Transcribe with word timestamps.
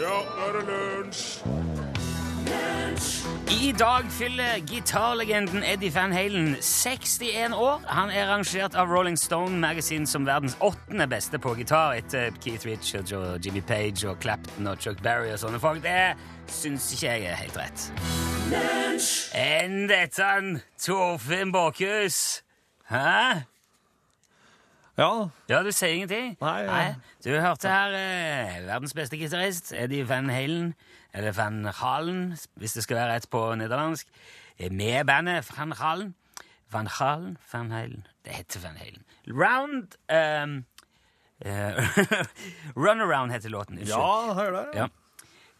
Ja, 0.00 0.06
nå 0.06 0.46
er 0.46 0.52
det 0.56 0.62
lunsj! 0.64 1.40
I 3.50 3.72
dag 3.78 4.06
fyller 4.10 4.58
gitarlegenden 4.66 5.62
Eddie 5.62 5.94
Van 5.94 6.12
Halen 6.12 6.56
61 6.60 7.52
år. 7.52 7.82
Han 7.86 8.10
er 8.10 8.30
rangert 8.30 8.74
av 8.74 8.88
Rolling 8.88 9.18
Stone 9.18 9.58
Magazine 9.60 10.06
som 10.06 10.24
verdens 10.26 10.56
åttende 10.60 11.04
beste 11.10 11.38
på 11.38 11.52
gitar 11.58 11.98
etter 12.00 12.32
Keith 12.40 12.66
Richards 12.66 13.12
og 13.12 13.44
Jimmy 13.44 13.60
Page 13.60 14.08
og 14.08 14.16
Clapton 14.24 14.66
og 14.72 14.80
Chuck 14.80 15.02
Berry 15.04 15.34
og 15.34 15.38
sånne 15.42 15.60
folk. 15.60 15.82
Det 15.84 16.16
syns 16.48 16.88
ikke 16.96 17.12
jeg 17.12 17.28
er 17.28 17.40
helt 17.42 17.60
rett. 17.60 17.86
Enn 19.36 19.84
dette, 19.90 20.32
Torfinn 20.80 21.52
Båkhus? 21.52 22.40
Hæ? 22.88 23.44
Ja. 25.00 25.10
Ja, 25.48 25.62
du 25.64 25.70
sier 25.72 25.94
ingenting? 25.96 26.34
Nei, 26.42 26.56
ja. 26.66 26.94
Du 27.24 27.30
hørte 27.40 27.72
her 27.72 27.94
eh, 27.96 28.58
verdens 28.68 28.92
beste 28.96 29.16
gitarist, 29.16 29.72
Eddie 29.72 30.04
Van 30.08 30.28
Halen, 30.28 30.74
eller 31.16 31.32
Van 31.36 31.64
Halen, 31.80 32.36
hvis 32.60 32.76
det 32.76 32.84
skal 32.84 33.00
være 33.00 33.14
rett 33.16 33.30
på 33.32 33.40
nederlandsk, 33.58 34.10
eh, 34.58 34.68
med 34.70 35.06
bandet 35.08 35.48
Van 35.56 35.72
Halen. 35.80 36.14
Van 36.70 36.86
Halen? 37.00 37.38
Van 37.52 37.70
Halen? 37.74 38.04
Det 38.24 38.36
heter 38.42 38.60
Van 38.62 38.76
Halen. 38.76 39.02
Round 39.26 39.96
um, 40.12 40.64
eh, 41.40 41.98
Runaround 42.76 43.32
heter 43.32 43.50
låten. 43.50 43.78
Unnskyld. 43.78 43.96
Ja, 43.96 44.34
hører 44.34 44.58
det. 44.60 44.78
Ja. 44.78 44.88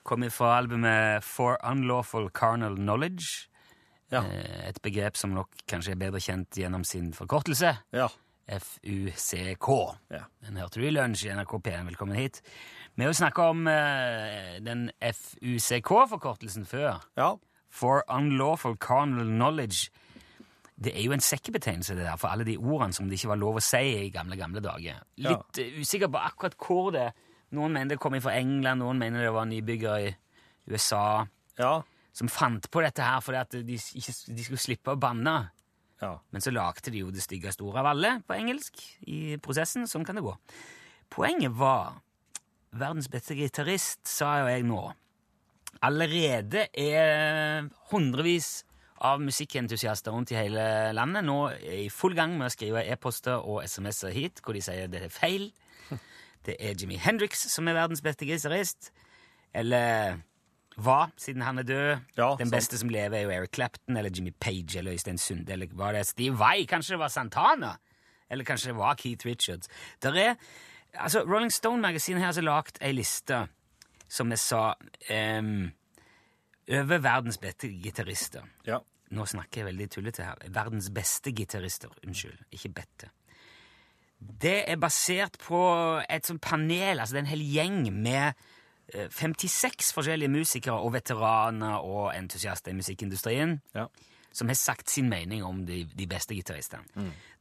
Kom 0.03 0.25
fra 0.31 0.57
albumet 0.59 1.25
For 1.25 1.59
Unlawful 1.65 2.31
Carnal 2.31 2.77
Knowledge. 2.77 3.49
Ja. 4.11 4.23
Eh, 4.25 4.69
Et 4.69 4.83
begrep 4.83 5.17
som 5.17 5.35
nok 5.35 5.49
kanskje 5.71 5.95
er 5.95 6.01
bedre 6.01 6.21
kjent 6.23 6.57
gjennom 6.59 6.85
sin 6.85 7.13
forkortelse. 7.15 7.77
Ja. 7.93 8.09
FUCK. 8.59 9.69
Ja. 10.11 10.25
Den 10.47 10.57
hørte 10.59 10.81
du 10.81 10.87
i 10.87 10.91
lunsj 10.95 11.27
i 11.29 11.33
NRK 11.37 11.55
P1. 11.63 11.87
Velkommen 11.93 12.19
hit. 12.19 12.41
Vi 12.97 13.05
har 13.05 13.13
jo 13.13 13.19
snakka 13.21 13.47
om 13.53 13.67
eh, 13.71 14.59
den 14.67 14.89
FUCK-forkortelsen 15.01 16.67
før. 16.67 16.99
Ja. 17.17 17.35
For 17.71 18.03
Unlawful 18.11 18.77
Carnal 18.83 19.29
Knowledge. 19.31 19.91
Det 20.81 20.95
er 20.97 21.05
jo 21.05 21.13
en 21.13 21.21
sekkebetegnelse 21.21 21.95
det 21.95 22.07
der, 22.07 22.17
for 22.17 22.33
alle 22.33 22.45
de 22.49 22.57
ordene 22.59 22.97
som 22.97 23.09
det 23.09 23.19
ikke 23.19 23.35
var 23.35 23.41
lov 23.41 23.59
å 23.61 23.65
si 23.65 23.83
i 24.07 24.11
gamle 24.15 24.39
gamle 24.41 24.63
dager. 24.65 25.03
Litt 25.21 25.61
ja. 25.61 25.67
usikker 25.77 26.09
på 26.09 26.23
akkurat 26.25 26.57
hvor 26.57 26.91
det 26.97 27.11
Noen 27.51 27.73
mener 27.75 27.97
det 27.97 27.99
kom 27.99 28.15
fra 28.23 28.37
England, 28.39 28.79
noen 28.79 29.01
mener 29.01 29.25
det 29.25 29.33
var 29.35 29.49
nybyggere 29.51 29.97
i 30.07 30.11
USA 30.71 31.27
Ja. 31.59 31.81
som 32.15 32.29
fant 32.31 32.69
på 32.71 32.83
dette 32.85 33.03
her 33.03 33.19
fordi 33.27 33.41
at 33.41 33.57
de, 33.67 33.75
ikke, 33.75 34.15
de 34.37 34.45
skulle 34.47 34.63
slippe 34.63 34.95
å 34.95 35.01
banne. 35.03 35.51
Ja. 36.01 36.15
Men 36.33 36.45
så 36.45 36.53
lagde 36.53 36.93
de 36.93 37.03
jo 37.03 37.11
det 37.13 37.23
styggeste 37.25 37.65
ordet 37.67 37.83
av 37.83 37.91
alle 37.93 38.13
på 38.27 38.37
engelsk 38.37 38.81
i 39.11 39.37
prosessen. 39.43 39.89
Sånn 39.91 40.07
kan 40.09 40.17
det 40.17 40.25
gå. 40.25 40.33
Poenget 41.13 41.53
var 41.59 42.01
Verdens 42.71 43.09
beste 43.11 43.35
gitarist, 43.35 44.05
sa 44.07 44.37
jo 44.45 44.51
jeg 44.51 44.63
nå. 44.63 44.79
Allerede 45.83 46.69
er 46.79 47.67
hundrevis 47.91 48.61
av 49.03 49.23
musikkentusiaster 49.25 50.13
rundt 50.15 50.31
i 50.31 50.37
hele 50.39 50.63
landet 50.95 51.25
nå 51.25 51.39
er 51.57 51.87
i 51.87 51.91
full 51.91 52.15
gang 52.15 52.37
med 52.37 52.51
å 52.51 52.53
skrive 52.53 52.85
e-poster 52.93 53.41
og 53.41 53.65
SMS-er 53.65 54.15
hit 54.15 54.43
hvor 54.45 54.55
de 54.55 54.63
sier 54.63 54.91
det 54.93 55.07
er 55.07 55.15
feil. 55.15 55.49
Det 56.47 56.55
er 56.63 56.77
Jimmy 56.79 56.97
Hendrix 57.01 57.43
som 57.53 57.69
er 57.69 57.77
verdens 57.77 58.05
beste 58.05 58.29
gitarist. 58.29 58.93
Eller 59.53 60.21
var, 60.77 61.11
siden 61.17 61.43
han 61.43 61.59
er 61.59 61.63
død. 61.63 61.99
Ja, 62.17 62.29
Den 62.39 62.47
sant. 62.47 62.55
beste 62.55 62.79
som 62.79 62.89
lever, 62.89 63.17
er 63.19 63.23
jo 63.23 63.31
Eric 63.31 63.51
Clapton 63.55 63.97
eller 63.97 64.11
Jimmy 64.11 64.31
Page 64.41 64.79
eller 64.79 64.93
Øystein 64.93 65.19
Sunde. 65.19 65.53
Eller 65.53 65.67
var 65.73 65.93
det 65.93 66.07
Steve 66.07 66.39
Vai? 66.39 66.65
Kanskje 66.67 66.95
det 66.95 66.99
var 66.99 67.09
Santana? 67.09 67.77
Eller 68.31 68.45
kanskje 68.45 68.71
det 68.71 68.77
var 68.77 68.95
Keith 68.95 69.27
Richards? 69.27 69.69
Der 70.03 70.15
er, 70.15 70.35
altså 70.95 71.21
Rolling 71.21 71.53
Stone 71.53 71.83
magasinet 71.83 72.23
har 72.23 72.43
lagd 72.43 72.79
ei 72.81 72.93
liste, 72.93 73.47
som 74.09 74.31
jeg 74.31 74.39
sa, 74.39 74.75
um, 75.39 75.71
over 76.71 76.99
verdens 76.99 77.39
beste 77.39 77.69
gitarister. 77.83 78.47
Ja. 78.67 78.79
Nå 79.11 79.25
snakker 79.27 79.61
jeg 79.61 79.67
veldig 79.73 79.89
tullete 79.91 80.23
her. 80.23 80.39
Verdens 80.55 80.91
beste 80.95 81.33
gitarister. 81.35 81.91
Unnskyld, 82.07 82.39
ikke 82.55 82.69
bette. 82.69 83.11
Det 84.21 84.71
er 84.71 84.77
basert 84.77 85.39
på 85.43 85.59
et 86.11 86.27
sånt 86.29 86.43
panel, 86.45 87.01
altså 87.01 87.17
det 87.17 87.23
er 87.23 87.25
en 87.25 87.33
hel 87.33 87.45
gjeng 87.55 87.93
med 87.93 88.33
56 88.95 89.93
forskjellige 89.97 90.29
musikere 90.33 90.79
og 90.81 90.93
veteraner 90.95 91.79
og 91.85 92.13
entusiaster 92.17 92.73
i 92.73 92.79
musikkindustrien 92.79 93.61
Ja. 93.75 93.87
som 94.33 94.49
har 94.49 94.55
sagt 94.55 94.91
sin 94.91 95.09
mening 95.09 95.45
om 95.45 95.65
de, 95.67 95.85
de 95.85 96.07
beste 96.07 96.35
gitaristene. 96.35 96.85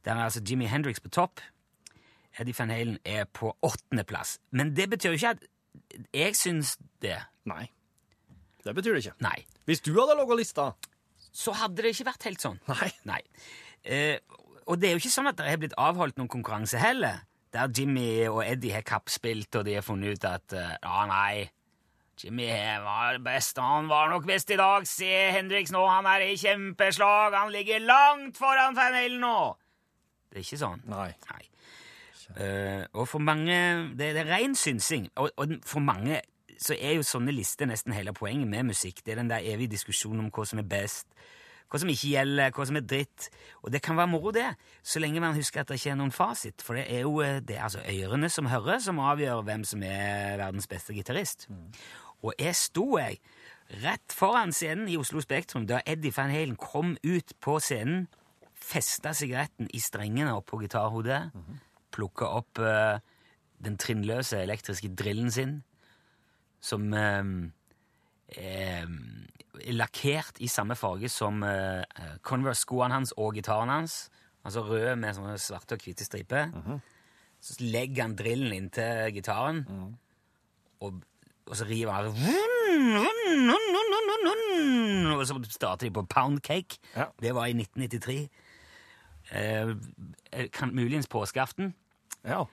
Der 0.04 0.12
er 0.14 0.24
altså 0.24 0.40
Jimi 0.48 0.66
Hendrix 0.66 1.00
på 1.00 1.08
topp. 1.08 1.40
Eddie 2.38 2.54
Van 2.58 2.70
Halen 2.70 2.98
er 3.04 3.24
på 3.24 3.52
åttendeplass. 3.62 4.38
Men 4.52 4.74
det 4.76 4.88
betyr 4.90 5.10
jo 5.10 5.18
ikke 5.18 5.30
at 5.34 5.44
jeg 6.14 6.36
syns 6.36 6.76
det. 7.02 7.16
Nei. 7.44 7.66
Det 8.64 8.74
betyr 8.76 8.94
det 8.94 9.04
ikke. 9.06 9.16
Nei. 9.24 9.44
Hvis 9.66 9.80
du 9.80 9.92
hadde 9.98 10.16
laga 10.18 10.36
lista 10.36 10.72
Så 11.32 11.52
hadde 11.54 11.82
det 11.82 11.92
ikke 11.94 12.06
vært 12.10 12.24
helt 12.26 12.40
sånn. 12.42 12.58
Nei. 12.68 12.90
Nei. 13.06 13.20
Eh, 13.84 14.18
og 14.66 14.78
det 14.80 14.88
er 14.88 14.92
jo 14.96 15.00
ikke 15.02 15.12
sånn 15.14 15.28
at 15.30 15.36
det 15.38 15.46
har 15.46 15.58
blitt 15.62 15.76
avholdt 15.78 16.18
noen 16.18 16.28
konkurranse 16.30 16.78
heller, 16.78 17.22
der 17.52 17.70
Jimmy 17.78 18.26
og 18.28 18.44
Eddie 18.46 18.74
har 18.76 18.86
kappspilt, 18.86 19.56
og 19.56 19.64
de 19.66 19.74
har 19.74 19.86
funnet 19.86 20.18
ut 20.18 20.26
at 20.28 20.54
eh, 20.54 20.76
ja, 20.82 21.06
nei, 21.10 21.48
Jimmy 22.20 22.46
var 22.84 23.18
best, 23.24 23.58
han 23.58 23.88
var 23.88 24.10
nok 24.10 24.26
best 24.28 24.50
i 24.50 24.58
dag. 24.60 24.86
Se 24.88 25.08
Hendrix 25.34 25.72
nå, 25.72 25.80
han 25.88 26.06
er 26.06 26.26
i 26.26 26.36
kjempeslag, 26.36 27.34
han 27.34 27.52
ligger 27.52 27.80
langt 27.80 28.38
foran 28.38 28.76
Van 28.76 28.98
nå. 29.20 29.38
Det 30.30 30.38
er 30.38 30.44
ikke 30.44 30.60
sånn. 30.60 30.82
Nei. 30.90 31.08
Nei. 31.30 31.44
Uh, 32.30 32.84
og 32.94 33.08
for 33.10 33.18
mange 33.18 33.54
Det, 33.98 34.12
det 34.14 34.20
er 34.20 34.28
ren 34.30 34.52
synsing. 34.54 35.08
Og, 35.18 35.32
og 35.34 35.56
for 35.66 35.82
mange 35.82 36.20
så 36.60 36.76
er 36.76 36.98
jo 36.98 37.06
sånne 37.06 37.32
lister 37.32 37.66
nesten 37.66 37.94
hele 37.96 38.12
poenget 38.14 38.48
med 38.48 38.68
musikk. 38.68 39.00
Det 39.02 39.14
er 39.14 39.22
den 39.22 39.32
der 39.32 39.46
evige 39.48 39.72
diskusjonen 39.72 40.26
om 40.26 40.30
hva 40.34 40.44
som 40.46 40.60
er 40.60 40.68
best, 40.68 41.08
hva 41.70 41.78
som 41.78 41.90
ikke 41.92 42.10
gjelder, 42.16 42.52
hva 42.54 42.66
som 42.66 42.78
er 42.80 42.86
dritt. 42.86 43.28
Og 43.62 43.70
det 43.72 43.82
kan 43.84 43.98
være 43.98 44.10
moro, 44.10 44.32
det, 44.34 44.48
så 44.82 45.02
lenge 45.02 45.22
man 45.22 45.36
husker 45.38 45.62
at 45.62 45.70
det 45.70 45.78
ikke 45.78 45.92
er 45.94 46.00
noen 46.00 46.14
fasit. 46.14 46.64
For 46.66 46.78
det 46.78 46.88
er 46.90 47.04
jo 47.06 47.20
eh, 47.24 47.38
det 47.46 47.58
er 47.58 47.68
altså 47.68 47.84
ørene 47.86 48.30
som 48.32 48.50
hører, 48.50 48.80
som 48.82 49.02
avgjør 49.02 49.44
hvem 49.46 49.64
som 49.68 49.84
er 49.86 50.40
verdens 50.40 50.66
beste 50.70 50.96
gitarist. 50.96 51.46
Og 52.20 52.34
jeg 52.38 52.56
sto 52.58 52.86
jeg 52.98 53.20
rett 53.84 54.12
foran 54.12 54.52
scenen 54.52 54.90
i 54.90 54.98
Oslo 54.98 55.22
Spektrum 55.22 55.68
da 55.70 55.78
Eddie 55.86 56.12
Van 56.16 56.32
Halen 56.32 56.58
kom 56.58 56.96
ut 57.06 57.36
på 57.40 57.58
scenen, 57.62 58.08
festa 58.60 59.14
sigaretten 59.16 59.70
i 59.72 59.80
strengene 59.80 60.34
opp 60.36 60.50
på 60.50 60.58
gitarhodet, 60.60 61.30
plukka 61.94 62.28
opp 62.40 62.60
uh, 62.60 62.98
den 63.62 63.78
trinnløse 63.80 64.42
elektriske 64.42 64.90
drillen 64.98 65.30
sin, 65.32 65.54
som 66.60 66.90
er, 66.92 67.24
er 68.36 68.90
lakkert 69.74 70.40
i 70.40 70.48
samme 70.48 70.76
farge 70.78 71.08
som 71.12 71.42
uh, 71.42 71.82
Converse-skoene 72.26 72.94
hans 72.94 73.12
og 73.16 73.34
gitaren 73.34 73.72
hans. 73.72 74.10
Altså 74.44 74.64
rød 74.64 74.96
med 74.96 75.14
sånne 75.16 75.36
svarte 75.40 75.76
og 75.76 75.84
hvite 75.84 76.04
striper. 76.06 76.52
Så 77.40 77.56
legger 77.60 78.06
han 78.06 78.16
drillen 78.16 78.52
inntil 78.52 79.12
gitaren, 79.16 79.64
og, 80.80 81.02
og 81.46 81.56
så 81.56 81.64
river 81.68 81.92
han 81.92 82.06
Og 85.16 85.26
så 85.26 85.36
starter 85.48 85.86
de 85.86 85.92
på 85.92 86.02
Pound 86.08 86.40
Cake. 86.44 86.80
Ja. 86.96 87.04
Det 87.20 87.34
var 87.34 87.46
i 87.46 87.56
1993. 87.56 88.28
Uh, 89.30 89.76
kan, 90.52 90.74
muligens 90.74 91.08
påskeaften. 91.08 91.74
Ja. 92.24 92.44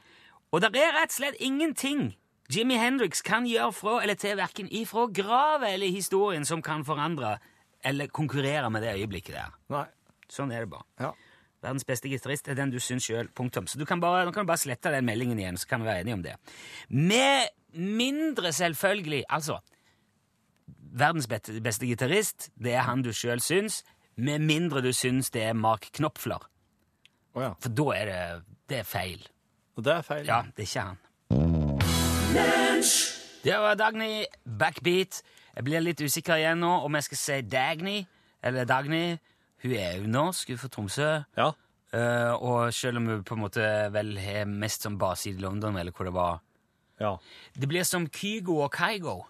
Og 0.51 0.61
det 0.61 0.75
er 0.75 0.95
rett 0.95 1.11
og 1.11 1.17
slett 1.17 1.39
ingenting 1.43 2.15
Jimmy 2.53 2.77
Hendrix 2.79 3.21
kan 3.27 3.47
gjøre 3.47 3.73
fra 3.75 3.97
eller 4.03 4.15
til 4.19 4.37
verken 4.39 4.69
ifra 4.71 5.07
gravet 5.11 5.73
eller 5.73 5.91
historien 5.91 6.45
som 6.47 6.61
kan 6.63 6.85
forandre 6.87 7.37
eller 7.83 8.07
konkurrere 8.07 8.69
med 8.71 8.85
det 8.85 8.95
øyeblikket 8.95 9.35
der. 9.35 9.55
Nei. 9.73 9.85
Sånn 10.31 10.51
er 10.51 10.63
det 10.63 10.71
bare. 10.71 10.87
Ja. 10.99 11.11
Verdens 11.63 11.85
beste 11.87 12.09
gitarist 12.11 12.47
er 12.47 12.57
den 12.57 12.71
du 12.71 12.79
syns 12.83 13.07
sjøl. 13.07 13.29
Punktum. 13.35 13.67
Så 13.67 13.79
du 13.79 13.85
kan 13.87 13.99
bare, 14.03 14.25
nå 14.27 14.33
kan 14.35 14.45
du 14.45 14.51
bare 14.51 14.61
slette 14.61 14.91
den 14.93 15.07
meldingen 15.07 15.39
igjen, 15.39 15.59
så 15.59 15.67
kan 15.67 15.81
vi 15.81 15.89
være 15.89 16.03
enige 16.05 16.17
om 16.17 16.23
det. 16.25 16.35
Med 16.89 17.49
mindre 17.73 18.53
selvfølgelig 18.55 19.23
Altså, 19.29 19.59
verdens 20.97 21.27
beste, 21.27 21.59
beste 21.61 21.87
gitarist, 21.89 22.49
det 22.55 22.75
er 22.75 22.85
han 22.87 23.03
du 23.03 23.11
sjøl 23.13 23.41
syns, 23.43 23.83
med 24.15 24.39
mindre 24.45 24.81
du 24.81 24.91
syns 24.95 25.29
det 25.33 25.43
er 25.49 25.57
Mark 25.57 25.89
Knopfler. 25.93 26.47
Oh, 27.35 27.43
ja. 27.43 27.51
For 27.61 27.69
da 27.69 27.89
er 27.95 28.09
det, 28.09 28.21
det 28.69 28.79
er 28.81 28.87
feil. 28.87 29.27
Og 29.77 29.85
det 29.85 29.93
er 29.93 30.05
feil. 30.05 30.25
Ja, 30.25 30.41
det 30.55 30.63
er 30.63 30.69
ikke 30.69 30.87
han. 30.89 31.03
Det 33.47 33.55
var 33.55 33.77
Dagny 33.79 34.25
Backbeat. 34.59 35.21
Jeg 35.55 35.63
blir 35.63 35.79
litt 35.79 36.01
usikker 36.03 36.35
igjen 36.41 36.59
nå 36.59 36.71
om 36.83 36.97
jeg 36.97 37.05
skal 37.07 37.19
si 37.21 37.37
Dagny 37.47 38.01
eller 38.43 38.67
Dagny. 38.67 39.17
Hun 39.63 39.71
er 39.73 39.95
jo 40.01 40.09
norsk, 40.11 40.49
hun 40.51 40.57
er 40.57 40.61
fra 40.61 40.69
Tromsø. 40.73 41.07
Ja. 41.37 41.47
Uh, 41.95 42.33
og 42.43 42.73
selv 42.75 42.99
om 42.99 43.07
hun 43.07 43.23
på 43.23 43.37
en 43.37 43.41
måte 43.45 43.63
vel 43.95 44.17
har 44.19 44.49
mest 44.51 44.83
som 44.83 44.97
base 44.99 45.29
i 45.31 45.37
London, 45.39 45.77
eller 45.79 45.95
hvor 45.95 46.09
det 46.09 46.13
var 46.17 46.41
Ja. 46.99 47.15
Det 47.55 47.69
blir 47.69 47.83
som 47.87 48.09
Kygo 48.09 48.59
og 48.65 48.75
Kygo. 48.75 49.23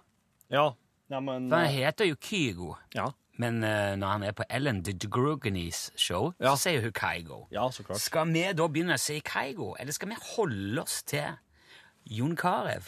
Ja. 0.50 0.72
ja 1.12 1.20
men 1.20 1.50
For 1.52 1.58
han 1.62 1.70
heter 1.78 2.10
jo 2.10 2.16
Kygo. 2.16 2.74
Ja. 2.96 3.12
Men 3.38 3.62
uh, 3.64 3.94
når 3.96 4.08
han 4.08 4.24
er 4.24 4.32
på 4.32 4.44
Ellen 4.50 4.82
DeGrugenis 4.82 5.92
show, 5.96 6.34
Ja. 6.40 6.56
så 6.56 6.70
sier 6.70 6.82
hun 6.82 6.92
Kygo. 6.92 7.46
Ja, 7.52 7.70
så 7.70 7.84
klart. 7.84 8.00
Skal 8.02 8.34
vi 8.34 8.48
da 8.54 8.68
begynne 8.68 8.98
å 8.98 9.02
si 9.02 9.22
Kygo, 9.22 9.76
eller 9.80 9.94
skal 9.94 10.10
vi 10.10 10.22
holde 10.36 10.82
oss 10.82 11.04
til 11.04 11.38
Jon 12.10 12.36
Carew? 12.36 12.82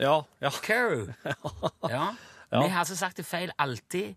Ja, 0.00 0.24
ja. 0.42 0.50
Curry. 0.50 1.12
Ja. 1.90 2.14
Ja. 2.50 2.62
Vi 2.62 2.68
har 2.68 2.84
altså 2.84 2.96
sagt 2.96 3.18
det 3.18 3.26
feil 3.26 3.50
alltid. 3.58 4.14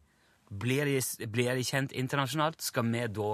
Blir 0.47 0.85
de, 0.85 1.27
blir 1.27 1.55
de 1.57 1.63
kjent 1.65 1.91
internasjonalt, 1.91 2.61
skal 2.63 2.85
vi 2.87 3.01
da 3.11 3.29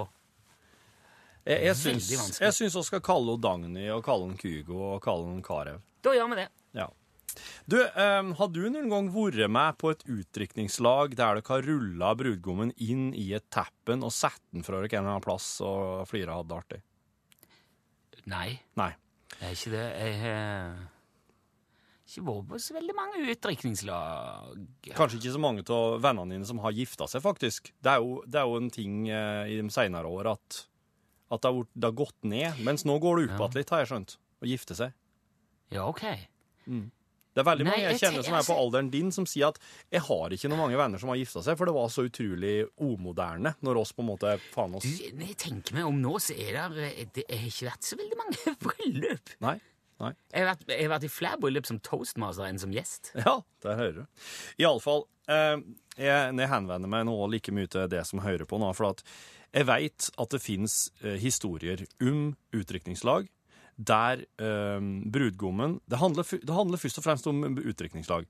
Jeg, 1.44 1.58
jeg, 1.68 1.76
syns, 1.76 2.38
jeg 2.40 2.56
syns 2.56 2.76
vi 2.78 2.82
skal 2.88 3.02
kalle 3.04 3.34
henne 3.34 3.44
Dagny 3.44 3.84
og 3.92 4.00
kalle 4.06 4.30
henne 4.30 4.40
Kygo 4.40 4.78
og 4.94 5.02
kalle 5.04 5.28
henne 5.28 5.44
Karev. 5.44 5.82
Da 6.02 6.14
gjør 6.16 6.32
vi 6.32 6.38
det. 6.40 6.48
Ja. 6.74 6.88
Du, 7.68 7.76
um, 7.82 8.32
har 8.38 8.48
du 8.54 8.62
noen 8.70 8.88
gang 8.90 9.10
vært 9.12 9.50
med 9.52 9.78
på 9.80 9.92
et 9.92 10.02
utdrikningslag 10.08 11.14
der 11.18 11.38
dere 11.38 11.46
har 11.50 11.68
rulla 11.68 12.14
brudgommen 12.16 12.72
inn 12.80 13.10
i 13.12 13.28
et 13.36 13.46
teppen 13.52 14.06
og 14.06 14.14
satt 14.14 14.42
den 14.54 14.64
fra 14.66 14.80
dere 14.80 14.88
en 14.88 15.04
eller 15.04 15.16
annen 15.16 15.26
plass 15.26 15.48
og 15.64 16.08
flira 16.08 16.38
hadde 16.38 16.50
det 16.50 16.58
artig? 16.62 16.80
Nei, 18.30 18.48
Nei. 18.80 18.92
det 19.36 19.44
er 19.50 19.56
ikke 19.58 19.74
det. 19.74 19.86
Jeg 20.00 20.20
har 20.22 20.93
ikke 22.14 22.24
vært 22.30 22.48
på 22.50 22.60
så 22.64 22.74
veldig 22.78 22.94
mange 22.96 23.22
utdrikningslag. 23.34 24.62
Kanskje 24.94 25.18
ikke 25.20 25.34
så 25.36 25.42
mange 25.42 25.64
av 25.74 25.98
vennene 26.04 26.36
dine 26.38 26.48
som 26.48 26.62
har 26.64 26.72
gifta 26.76 27.08
seg, 27.10 27.22
faktisk. 27.24 27.72
Det 27.82 27.92
er 27.96 28.00
jo, 28.04 28.22
det 28.26 28.40
er 28.40 28.48
jo 28.48 28.56
en 28.62 28.70
ting 28.74 29.08
eh, 29.10 29.52
i 29.52 29.60
de 29.60 29.68
seinere 29.74 30.08
år 30.10 30.32
at, 30.34 30.60
at 31.34 31.44
det, 31.44 31.52
har, 31.52 31.68
det 31.74 31.90
har 31.90 31.98
gått 32.04 32.18
ned. 32.24 32.60
Mens 32.66 32.86
nå 32.88 32.98
går 33.02 33.20
det 33.26 33.30
opp 33.38 33.50
Ja. 33.54 33.60
litt, 33.60 33.70
har 33.74 33.84
jeg 33.84 33.92
skjønt. 33.92 34.16
Å 34.44 34.50
gifte 34.50 34.76
seg. 34.78 34.94
Ja, 35.74 35.86
ok. 35.88 36.04
Det 37.34 37.42
er 37.42 37.46
veldig 37.48 37.64
Nei, 37.66 37.72
mange 37.74 37.86
jeg 37.90 37.98
kjenner 37.98 38.22
som 38.22 38.36
er 38.38 38.44
på 38.46 38.54
alderen 38.54 38.88
din, 38.92 39.08
som 39.10 39.26
sier 39.26 39.48
at 39.50 39.58
'jeg 39.90 40.02
har 40.06 40.30
ikke 40.30 40.48
noen 40.48 40.60
mange 40.60 40.78
venner 40.78 41.00
som 41.02 41.08
har 41.10 41.16
gifta 41.18 41.42
seg', 41.42 41.56
for 41.58 41.66
det 41.66 41.74
var 41.74 41.88
så 41.90 42.04
utrolig 42.06 42.68
omoderne 42.78 43.56
når 43.60 43.80
oss 43.80 43.90
på 43.92 44.04
en 44.04 44.10
måte 44.12 44.38
faen 44.54 44.76
oss 44.78 44.84
Du, 44.86 45.10
når 45.18 45.26
jeg 45.34 45.36
tenker 45.42 45.74
meg 45.74 45.84
om 45.84 45.98
nå, 46.00 46.14
så 46.22 46.30
er 46.38 46.52
det 46.70 47.12
Det 47.12 47.24
har 47.28 47.48
ikke 47.48 47.66
vært 47.72 47.82
så 47.82 47.96
veldig 47.98 48.18
mange 48.22 48.54
bryllup. 48.66 49.34
Nei. 49.40 49.56
Nei. 50.02 50.10
Jeg 50.34 50.42
har 50.42 50.50
vært, 50.50 50.64
jeg 50.72 50.82
har 50.82 50.92
vært 50.96 51.06
i 51.06 51.12
flere 51.12 51.38
bryllup 51.42 51.68
som 51.68 51.78
toastmaster 51.86 52.48
enn 52.48 52.58
som 52.62 52.74
gjest. 52.74 53.12
Ja, 53.18 53.38
der 53.64 53.78
hører 53.78 54.00
du. 54.00 54.26
Iallfall, 54.62 55.06
eh, 55.30 55.56
jeg, 56.00 56.34
jeg 56.40 56.50
henvender 56.50 56.90
meg 56.90 57.06
nå 57.08 57.14
like 57.30 57.54
mye 57.54 57.70
til 57.70 57.86
det 57.92 58.02
som 58.08 58.24
hører 58.24 58.48
på 58.50 58.58
nå, 58.62 58.72
for 58.74 58.90
at 58.90 59.04
jeg 59.54 59.68
veit 59.70 60.10
at 60.18 60.34
det 60.34 60.42
fins 60.42 60.88
eh, 61.04 61.14
historier 61.22 61.86
om 62.02 62.32
utdrikningslag 62.56 63.30
der 63.74 64.22
eh, 64.38 64.82
brudgommen 65.10 65.80
det 65.90 65.98
handler, 65.98 66.26
det 66.26 66.54
handler 66.54 66.78
først 66.78 67.00
og 67.00 67.06
fremst 67.06 67.26
om 67.30 67.42
utdrikningslag. 67.58 68.26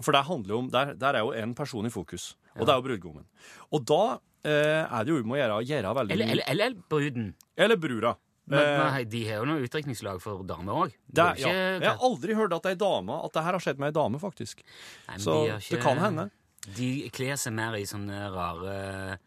For 0.00 0.14
det 0.14 0.24
handler 0.28 0.60
om, 0.60 0.70
der, 0.70 0.94
der 0.94 1.18
er 1.18 1.26
jo 1.26 1.34
en 1.34 1.54
person 1.58 1.86
i 1.86 1.92
fokus, 1.92 2.36
og 2.54 2.66
det 2.66 2.72
er 2.72 2.78
jo 2.78 2.86
brudgommen. 2.86 3.26
Og 3.74 3.84
da 3.88 4.02
eh, 4.46 4.84
er 4.84 5.04
det 5.04 5.12
jo 5.12 5.18
om 5.24 5.34
å 5.34 5.40
gjøre, 5.40 5.58
gjøre 5.66 5.94
veldig 6.00 6.14
Eller, 6.16 6.32
eller, 6.36 6.50
eller 6.54 6.76
bruden. 6.90 7.32
Eller 7.58 7.80
brura. 7.80 8.14
Men, 8.48 8.78
nei, 8.80 9.04
de 9.04 9.22
har 9.28 9.42
jo 9.42 9.44
noe 9.50 9.60
utdrikningslag 9.66 10.20
for 10.24 10.42
damer 10.48 10.72
òg. 10.86 10.92
ja. 11.14 11.34
Jeg 11.36 11.82
har 11.84 11.98
aldri 12.00 12.34
hørt 12.34 12.52
at 12.56 12.66
ei 12.66 12.74
dame 12.80 13.10
At 13.24 13.32
det 13.34 13.42
her 13.44 13.52
har 13.52 13.60
skjedd 13.60 13.78
med 13.78 13.88
ei 13.90 13.96
dame, 14.00 14.18
faktisk. 14.18 14.62
Så 15.18 15.34
det 15.70 15.80
kan 15.82 15.98
hende. 15.98 16.30
De 16.76 17.08
kler 17.14 17.36
seg 17.40 17.52
mer 17.56 17.76
i 17.78 17.84
sånne 17.88 18.22
rare 18.34 19.18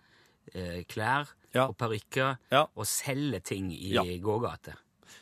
eh, 0.53 0.83
klær 0.89 1.27
Ja. 1.53 1.67
og 1.67 1.77
parykker 1.77 2.37
Ja. 2.51 2.65
og 2.75 2.85
selger 2.85 3.43
ting 3.43 3.71
i 3.71 3.93
Ja. 3.93 4.03
gågater. 4.03 4.75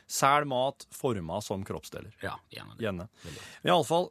Sel 0.08 0.46
mat 0.46 0.86
forma 0.92 1.42
som 1.42 1.64
kroppsdeler. 1.64 2.12
Ja, 2.22 2.36
gjerne 2.52 2.78
det. 2.78 2.86
Gjerne. 2.86 3.08
Iallfall, 3.66 4.10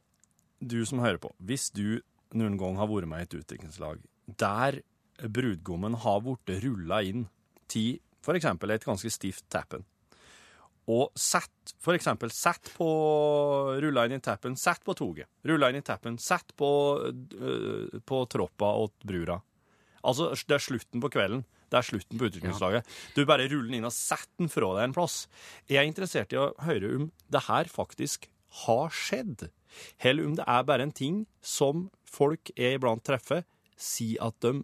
du 0.64 0.84
som 0.84 0.98
hører 1.00 1.18
på, 1.18 1.32
hvis 1.42 1.70
du 1.72 2.00
noen 2.34 2.58
gang 2.58 2.76
har 2.76 2.86
vært 2.86 3.08
med 3.08 3.20
i 3.20 3.22
et 3.22 3.34
utdrikningslag 3.44 3.98
der 4.36 4.82
brudgommen 5.22 5.94
har 5.96 6.20
blitt 6.20 6.62
rulla 6.62 7.00
inn 7.02 7.28
til 7.68 7.98
eksempel 8.36 8.74
et 8.74 8.84
ganske 8.84 9.10
stivt 9.12 9.46
tappen, 9.52 9.84
og 10.88 11.12
sett, 11.20 11.74
eksempel 11.92 12.32
sett 12.32 12.70
på 12.76 12.88
rulla 13.80 14.06
inn 14.08 14.16
i 14.16 14.24
tappen, 14.24 14.56
sett 14.56 14.80
på 14.84 14.94
toget, 14.96 15.28
rulla 15.48 15.68
inn 15.68 15.82
i 15.82 15.84
tappen, 15.84 16.16
sett 16.20 16.54
på, 16.56 16.70
uh, 17.04 18.00
på 18.08 18.22
troppa 18.32 18.72
og 18.80 18.96
brura. 19.04 19.36
Altså, 20.08 20.30
det 20.48 20.56
er 20.56 20.64
slutten 20.64 21.02
på 21.04 21.10
kvelden. 21.12 21.44
Det 21.68 21.76
er 21.76 21.84
slutten 21.84 22.16
på 22.16 22.30
utviklingslaget. 22.30 22.86
Du 23.12 23.26
bare 23.28 23.48
ruller 23.50 23.68
den 23.68 23.82
inn 23.82 23.88
og 23.88 23.92
setter 23.92 24.40
den 24.40 24.48
fra 24.52 24.70
deg 24.78 24.86
en 24.86 24.96
plass. 24.96 25.18
Jeg 25.68 25.82
er 25.82 25.90
interessert 25.90 26.32
i 26.32 26.40
å 26.40 26.52
høre 26.64 26.94
om 26.96 27.10
det 27.28 27.44
her 27.44 27.68
faktisk 27.68 28.30
har 28.64 28.88
skjedd, 28.94 29.50
eller 30.00 30.24
om 30.24 30.38
det 30.38 30.46
er 30.48 30.64
bare 30.64 30.86
en 30.86 30.94
ting 30.96 31.26
som 31.44 31.90
folk 32.08 32.48
jeg 32.56 32.78
iblant 32.78 33.04
treffer, 33.04 33.44
sier 33.76 34.30
at 34.30 34.38
de 34.40 34.62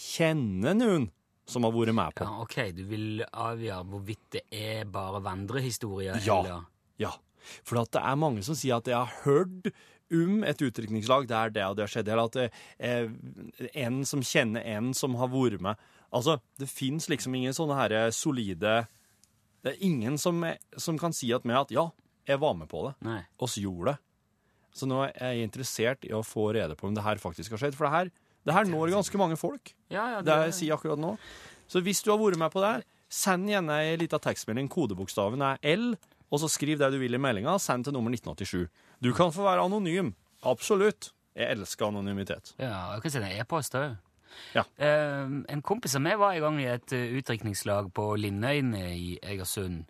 kjenner 0.00 0.78
noen 0.78 1.10
som 1.46 1.62
har 1.66 1.72
vært 1.74 1.94
med 1.94 2.14
på. 2.18 2.24
Ja, 2.26 2.40
ok, 2.42 2.56
Du 2.74 2.84
vil 2.90 3.24
avgjøre 3.32 3.84
hvorvidt 3.86 4.30
det 4.34 4.42
er 4.50 4.84
bare 4.90 5.20
vandrehistorier, 5.22 6.18
Ja. 6.26 6.40
eller 6.42 6.64
Ja, 6.98 7.12
for 7.62 7.78
at 7.82 7.90
det 7.92 8.02
er 8.02 8.16
mange 8.16 8.42
som 8.42 8.54
sier 8.58 8.76
at 8.80 8.86
jeg 8.90 8.96
har 8.96 9.12
hørt 9.24 9.68
om 10.12 10.44
et 10.46 10.58
utrykningslag 10.62 11.26
der 11.28 11.50
det 11.50 11.64
og 11.66 11.76
det 11.76 11.82
har 11.86 11.92
skjedd, 11.92 12.08
eller 12.08 12.24
at 12.24 12.32
det 12.32 12.50
er 12.78 13.10
en 13.86 14.04
som 14.04 14.20
kjenner 14.22 14.64
en 14.64 14.92
som 14.94 15.14
har 15.18 15.28
vært 15.28 15.60
med. 15.60 15.76
Altså, 16.12 16.40
det 16.58 16.68
fins 16.70 17.08
liksom 17.10 17.34
ingen 17.34 17.52
sånne 17.52 17.76
her 17.76 18.10
solide 18.14 18.86
Det 19.62 19.72
er 19.74 19.82
ingen 19.84 20.16
som, 20.18 20.44
som 20.78 20.96
kan 20.98 21.12
si 21.12 21.32
at 21.34 21.44
meg 21.44 21.56
at 21.56 21.70
ja, 21.74 21.88
jeg 22.26 22.38
var 22.38 22.54
med 22.54 22.68
på 22.68 22.84
det, 22.86 22.94
Nei. 23.02 23.20
oss 23.42 23.56
gjorde 23.58 23.92
det. 23.94 23.98
Så 24.76 24.86
nå 24.86 25.00
er 25.08 25.32
jeg 25.34 25.48
interessert 25.48 26.04
i 26.06 26.12
å 26.14 26.22
få 26.22 26.52
rede 26.54 26.76
på 26.76 26.86
om 26.86 26.94
det 26.94 27.02
her 27.02 27.16
faktisk 27.18 27.50
har 27.50 27.58
skjedd, 27.58 27.74
for 27.74 27.86
det 27.88 27.92
her, 27.96 28.10
det 28.46 28.54
her 28.54 28.68
når 28.70 28.94
ganske 28.94 29.18
mange 29.18 29.38
folk. 29.40 29.72
Ja, 29.90 30.16
ja, 30.16 30.20
Det 30.22 30.36
jeg 30.46 30.54
sier 30.60 30.76
akkurat 30.76 31.00
nå. 31.02 31.16
Så 31.66 31.82
hvis 31.82 32.02
du 32.02 32.12
har 32.12 32.20
vært 32.20 32.38
med 32.38 32.52
på 32.54 32.62
det 32.62 32.70
her, 32.76 32.84
send 33.10 33.50
gjerne 33.50 33.80
ei 33.82 33.96
lita 33.98 34.20
tekstmelding. 34.22 34.68
Kodebokstaven 34.70 35.42
er 35.42 35.58
L, 35.66 35.96
og 36.30 36.42
så 36.42 36.50
skriv 36.50 36.78
det 36.78 36.92
du 36.94 37.00
vil 37.02 37.18
i 37.18 37.22
meldinga. 37.22 37.58
Send 37.62 37.86
til 37.86 37.96
nummer 37.96 38.14
1987. 38.14 38.70
Du 39.02 39.12
kan 39.14 39.34
få 39.34 39.46
være 39.46 39.66
anonym. 39.66 40.14
Absolutt. 40.46 41.10
Jeg 41.36 41.52
elsker 41.52 41.90
anonymitet. 41.90 42.54
Ja, 42.58 42.94
jeg 42.94 43.02
kan 43.04 43.12
sende 43.12 43.34
e-post 43.34 43.74
òg. 43.76 43.98
Ja. 44.54 44.62
Uh, 44.78 45.42
en 45.48 45.62
kompis 45.64 45.96
av 45.96 46.04
meg 46.04 46.18
var 46.20 46.36
i 46.36 46.40
gang 46.44 46.58
i 46.60 46.68
et 46.70 46.94
uh, 46.94 47.12
utdrikningslag 47.18 47.90
på 47.96 48.08
Lindøyene 48.20 48.82
i 48.94 49.14
Egersund. 49.22 49.84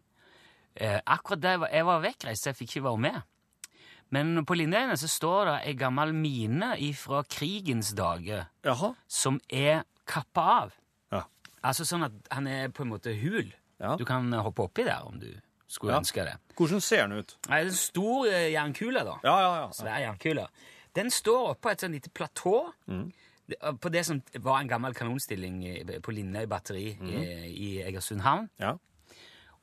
Uh, 0.80 0.98
akkurat 1.04 1.46
var, 1.62 1.70
jeg 1.72 1.86
var 1.86 2.04
vekkreist, 2.04 2.44
så 2.44 2.50
jeg 2.50 2.60
fikk 2.60 2.76
ikke 2.76 2.86
være 2.88 3.02
med. 3.06 3.20
Men 4.14 4.44
på 4.46 4.54
Lindøyene 4.54 4.94
så 4.96 5.08
står 5.10 5.44
det 5.50 5.54
ei 5.66 5.74
gammel 5.74 6.12
mine 6.14 6.74
fra 6.94 7.22
krigens 7.22 7.92
dager 7.98 8.46
Jaha. 8.64 8.92
som 9.08 9.40
er 9.50 9.82
kappa 10.06 10.44
av. 10.62 10.72
Ja. 11.12 11.24
Altså 11.64 11.84
sånn 11.84 12.04
at 12.06 12.12
han 12.30 12.46
er 12.46 12.68
på 12.68 12.82
en 12.84 12.92
måte 12.92 13.14
hul. 13.20 13.52
Ja. 13.80 13.96
Du 13.96 14.04
kan 14.04 14.32
eh, 14.32 14.40
hoppe 14.42 14.62
oppi 14.62 14.84
der 14.84 15.02
om 15.06 15.18
du 15.18 15.32
skulle 15.68 15.92
Ja. 15.92 15.98
ønske 15.98 16.24
det. 16.24 16.36
Hvordan 16.56 16.80
ser 16.80 17.06
den 17.08 17.18
ut? 17.18 17.36
Nei, 17.48 17.64
det 17.64 17.72
en 17.72 17.76
stor 17.76 18.26
eh, 18.30 18.52
jernkule, 18.52 19.02
da. 19.04 19.16
Ja, 19.24 19.36
ja, 19.40 19.54
ja. 19.64 19.68
Svær 19.74 19.98
jernkule. 20.00 20.46
Den 20.94 21.10
står 21.10 21.50
oppå 21.56 21.70
et 21.72 21.80
sånn 21.82 21.92
lite 21.92 22.08
platå 22.10 22.72
Mm. 22.88 23.12
på 23.80 23.90
det 23.92 24.04
som 24.06 24.22
var 24.40 24.60
en 24.60 24.68
gammel 24.68 24.94
kanonstilling 24.94 26.00
på 26.02 26.12
på 26.14 26.42
i 26.42 26.46
batteri 26.46 26.96
Mm. 27.00 27.08
i, 27.10 27.22
i 27.50 27.82
Egersund 27.82 28.20
havn. 28.22 28.48
ja. 28.58 28.76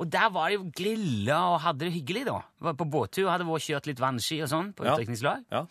Og 0.04 0.10
der 0.12 0.32
var 0.36 0.52
de 0.52 0.58
jo 0.58 0.66
grilla 0.76 1.38
og 1.54 1.62
hadde 1.64 1.86
det 1.86 1.94
hyggelig, 1.96 2.26
da. 2.28 2.42
Var 2.68 2.76
på 2.80 2.88
båttur, 2.92 3.30
hadde 3.32 3.48
vært 3.48 3.64
kjørt 3.70 3.88
litt 3.88 4.02
vannski 4.04 4.42
og 4.44 4.50
sånn 4.52 4.74
på 4.76 4.84
utdrikningslag. 4.84 5.46
ja. 5.54 5.64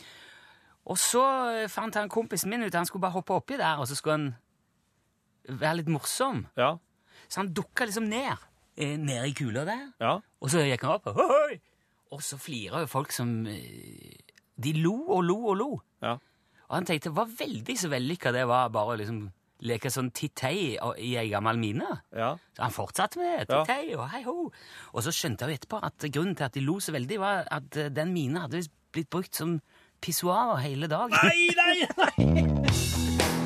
Og 0.91 0.97
så 0.99 1.23
fant 1.71 1.95
han 1.95 2.09
kompisen 2.11 2.51
min 2.51 2.65
ut 2.65 2.75
han 2.75 2.89
skulle 2.89 3.05
bare 3.05 3.15
hoppe 3.15 3.37
oppi 3.37 3.55
der, 3.61 3.79
og 3.79 3.87
så 3.87 3.95
skulle 3.95 4.17
han 4.17 5.61
være 5.61 5.77
litt 5.79 5.91
morsom. 5.95 6.41
Ja. 6.59 6.73
Så 7.29 7.39
han 7.39 7.53
dukka 7.55 7.87
liksom 7.87 8.09
ned, 8.11 8.41
eh, 8.75 8.97
ned 8.99 9.29
i 9.29 9.37
kula 9.37 9.63
der. 9.69 9.85
Ja. 10.03 10.17
Og 10.43 10.51
så 10.51 10.65
gikk 10.67 10.83
han 10.83 10.97
opp, 10.97 11.07
«Hoi!» 11.15 11.61
og 12.13 12.21
så 12.21 12.37
flira 12.37 12.83
jo 12.83 12.89
folk 12.91 13.13
som 13.15 13.47
eh, 13.49 14.19
De 14.63 14.75
lo 14.77 14.97
og 15.15 15.23
lo 15.25 15.37
og 15.53 15.57
lo. 15.57 15.71
Ja. 16.03 16.17
Og 16.67 16.75
han 16.77 16.89
tenkte 16.89 17.11
det 17.13 17.17
var 17.17 17.31
veldig 17.39 17.79
så 17.79 17.89
vellykka 17.93 18.33
det 18.35 18.43
var 18.51 18.69
bare 18.75 18.97
å 18.97 18.99
liksom 19.01 19.23
leke 19.63 19.91
sånn 19.95 20.11
tittei 20.11 20.75
i 20.99 21.13
ei 21.21 21.29
gammel 21.31 21.57
mine. 21.61 21.87
ja. 22.15 22.33
Så 22.57 22.63
han 22.67 22.75
fortsatte 22.75 23.19
med 23.23 23.47
Ja. 23.49 23.63
tittei 23.65 23.95
og 23.97 24.09
hei 24.11 24.23
ho. 24.27 24.51
Og 24.93 25.03
så 25.07 25.13
skjønte 25.15 25.47
jeg 25.47 25.55
jo 25.55 25.59
etterpå 25.61 25.83
at 25.87 25.99
grunnen 26.13 26.37
til 26.37 26.45
at 26.45 26.53
de 26.55 26.61
lo 26.67 26.81
så 26.81 26.93
veldig, 26.93 27.19
var 27.21 27.47
at 27.51 27.77
eh, 27.77 27.89
den 27.89 28.13
mina 28.13 28.41
hadde 28.47 28.65
blitt 28.93 29.11
brukt 29.11 29.35
som 29.35 29.61
pissoar 30.03 30.57
hele 30.61 30.89
dagen. 30.91 31.11
Nei, 31.23 31.49
nei, 31.57 31.87
nei! 31.97 33.43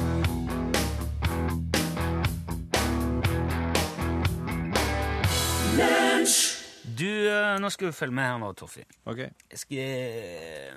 Du, 6.97 7.09
eh, 7.29 7.57
nå 7.61 7.69
skal 7.71 7.91
du 7.91 7.97
følge 7.97 8.15
med 8.17 8.25
her 8.25 8.39
nå, 8.41 8.49
Torfinn. 8.57 8.87
OK. 9.11 9.19
Jeg 9.53 9.59
skal 9.61 9.81
eh, 9.83 10.77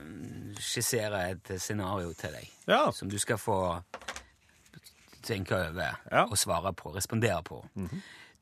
skissere 0.59 1.21
et 1.31 1.51
scenario 1.61 2.11
til 2.17 2.33
deg. 2.35 2.49
Ja. 2.67 2.81
Som 2.95 3.11
du 3.11 3.15
skal 3.21 3.39
få 3.39 3.55
tenke 5.29 5.55
over 5.57 5.99
Ja. 6.11 6.23
og 6.25 6.37
svare 6.37 6.73
på, 6.77 6.91
respondere 6.95 7.43
på. 7.45 7.61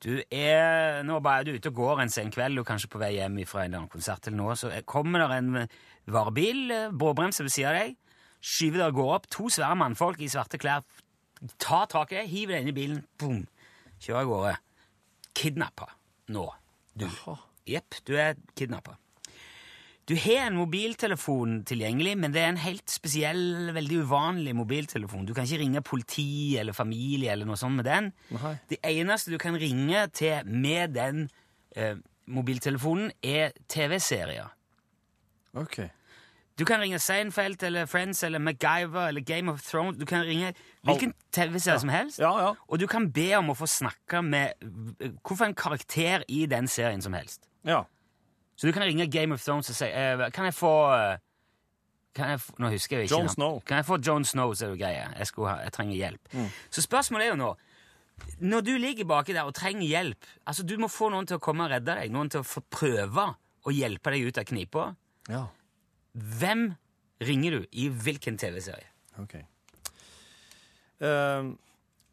Du 0.04 0.12
er 0.32 1.02
nå 1.08 1.20
bare 1.26 1.42
er 1.42 1.48
du 1.48 1.56
ute 1.58 1.72
og 1.72 1.78
går 1.80 2.02
en 2.04 2.12
sen 2.14 2.30
kveld, 2.32 2.60
og 2.62 2.68
kanskje 2.70 2.90
på 2.94 3.00
vei 3.02 3.16
hjem 3.18 3.40
fra 3.50 3.64
en 3.64 3.72
eller 3.72 3.80
annen 3.84 3.90
konsert 3.94 4.28
eller 4.30 4.38
noe, 4.38 4.56
så 4.60 4.70
kommer 4.86 5.24
der 5.26 5.34
en 5.40 5.54
varebil, 6.08 6.68
bråbremse 6.70 6.98
bråbremser 7.02 7.44
ved 7.48 7.56
siden 7.56 7.72
av 7.72 7.80
deg, 7.82 7.96
skyver 8.42 8.78
deg 8.84 8.88
og 8.92 9.00
går 9.00 9.14
opp, 9.16 9.28
to 9.34 9.50
svære 9.50 9.76
mannfolk 9.82 10.22
i 10.22 10.30
svarte 10.30 10.60
klær, 10.62 10.86
tar 11.58 11.88
tak 11.90 12.14
i 12.14 12.20
deg, 12.22 12.30
hiver 12.30 12.54
deg 12.58 12.62
inn 12.68 12.70
i 12.72 12.78
bilen, 12.78 13.02
boom, 13.18 13.42
kjører 14.00 14.22
av 14.22 14.30
gårde. 14.32 14.54
Kidnappa 15.38 15.90
nå, 16.34 16.46
du. 16.98 17.08
Jepp, 17.68 17.98
du 18.08 18.14
er 18.18 18.38
kidnappa. 18.56 18.96
Du 20.08 20.16
har 20.16 20.46
en 20.46 20.56
mobiltelefon 20.56 21.66
tilgjengelig, 21.68 22.14
men 22.16 22.32
det 22.32 22.40
er 22.40 22.54
en 22.54 22.62
helt 22.64 22.88
spesiell, 22.88 23.74
veldig 23.76 23.98
uvanlig 24.08 24.54
mobiltelefon. 24.56 25.26
Du 25.28 25.34
kan 25.36 25.44
ikke 25.44 25.60
ringe 25.60 25.82
politi 25.84 26.56
eller 26.60 26.76
familie 26.76 27.34
eller 27.34 27.50
noe 27.50 27.60
sånt 27.60 27.76
med 27.76 27.90
den. 27.90 28.14
Nei. 28.32 28.54
Det 28.72 28.80
eneste 28.88 29.34
du 29.34 29.40
kan 29.42 29.58
ringe 29.60 30.06
til 30.16 30.48
med 30.48 30.96
den 30.96 31.26
eh, 31.76 32.00
mobiltelefonen, 32.32 33.12
er 33.20 33.52
TV-serier. 33.68 34.48
OK. 35.60 35.82
Du 36.58 36.64
kan 36.66 36.80
ringe 36.82 37.00
Seinfeld 37.00 37.64
eller 37.64 37.86
Friends 37.86 38.24
eller 38.24 38.40
MacGyver 38.40 39.12
eller 39.12 39.22
Game 39.22 39.52
of 39.52 39.62
Thrones. 39.62 40.00
Du 40.00 40.06
kan 40.06 40.24
ringe 40.26 40.54
hvilken 40.88 41.14
TV-serie 41.32 41.80
som 41.80 41.90
helst. 41.90 42.20
Ja, 42.20 42.32
ja. 42.40 42.54
Og 42.68 42.80
du 42.80 42.88
kan 42.88 43.12
be 43.14 43.28
om 43.38 43.52
å 43.52 43.58
få 43.60 43.68
snakke 43.70 44.24
med 44.24 44.56
eh, 44.64 45.12
hvorfor 45.22 45.52
en 45.52 45.60
karakter 45.60 46.24
i 46.28 46.46
den 46.50 46.72
serien 46.72 47.04
som 47.04 47.14
helst. 47.14 47.44
Ja. 47.68 47.84
Så 48.58 48.68
du 48.68 48.74
kan 48.74 48.84
ringe 48.84 49.06
Game 49.12 49.34
of 49.34 49.44
Thrones 49.44 49.70
og 49.70 49.78
si 49.78 49.86
eh, 49.86 50.28
Kan 50.34 50.50
jeg 50.50 50.56
få 50.58 50.74
eh, 50.96 51.18
kan 52.18 52.34
jeg 52.34 52.42
Nå 52.58 52.72
husker 52.74 52.98
jeg 52.98 53.08
ikke. 53.08 53.16
Jon 53.16 53.30
Snow. 53.30 53.60
Kan 53.66 53.82
jeg 53.82 53.86
få 53.86 54.00
Jon 54.02 54.26
Snow, 54.26 54.54
så 54.58 54.66
er 54.66 54.74
det 54.74 54.80
greia. 54.82 55.10
Jeg, 55.14 55.30
ha, 55.38 55.58
jeg 55.68 55.74
trenger 55.76 55.98
hjelp. 56.00 56.38
Så 56.74 56.82
spørsmålet 56.82 57.28
er 57.28 57.36
jo 57.36 57.42
nå 57.44 57.52
Når 58.50 58.66
du 58.66 58.74
ligger 58.82 59.06
baki 59.06 59.36
der 59.38 59.46
og 59.46 59.54
trenger 59.56 59.86
hjelp 59.86 60.26
altså 60.46 60.66
Du 60.66 60.74
må 60.82 60.90
få 60.90 61.12
noen 61.14 61.30
til 61.30 61.38
å 61.38 61.44
komme 61.44 61.68
og 61.68 61.76
redde 61.76 61.94
deg. 61.94 62.14
Noen 62.14 62.32
til 62.34 62.42
å 62.42 62.48
få 62.48 62.64
prøve 62.74 63.30
å 63.68 63.74
hjelpe 63.76 64.14
deg 64.16 64.30
ut 64.30 64.42
av 64.42 64.48
knipa. 64.48 64.90
Ja. 65.30 65.44
Hvem 66.16 66.70
ringer 67.28 67.58
du 67.58 67.66
i 67.76 67.88
hvilken 67.92 68.38
TV-serie? 68.40 68.88
OK. 69.22 69.36
Uh, 71.04 71.52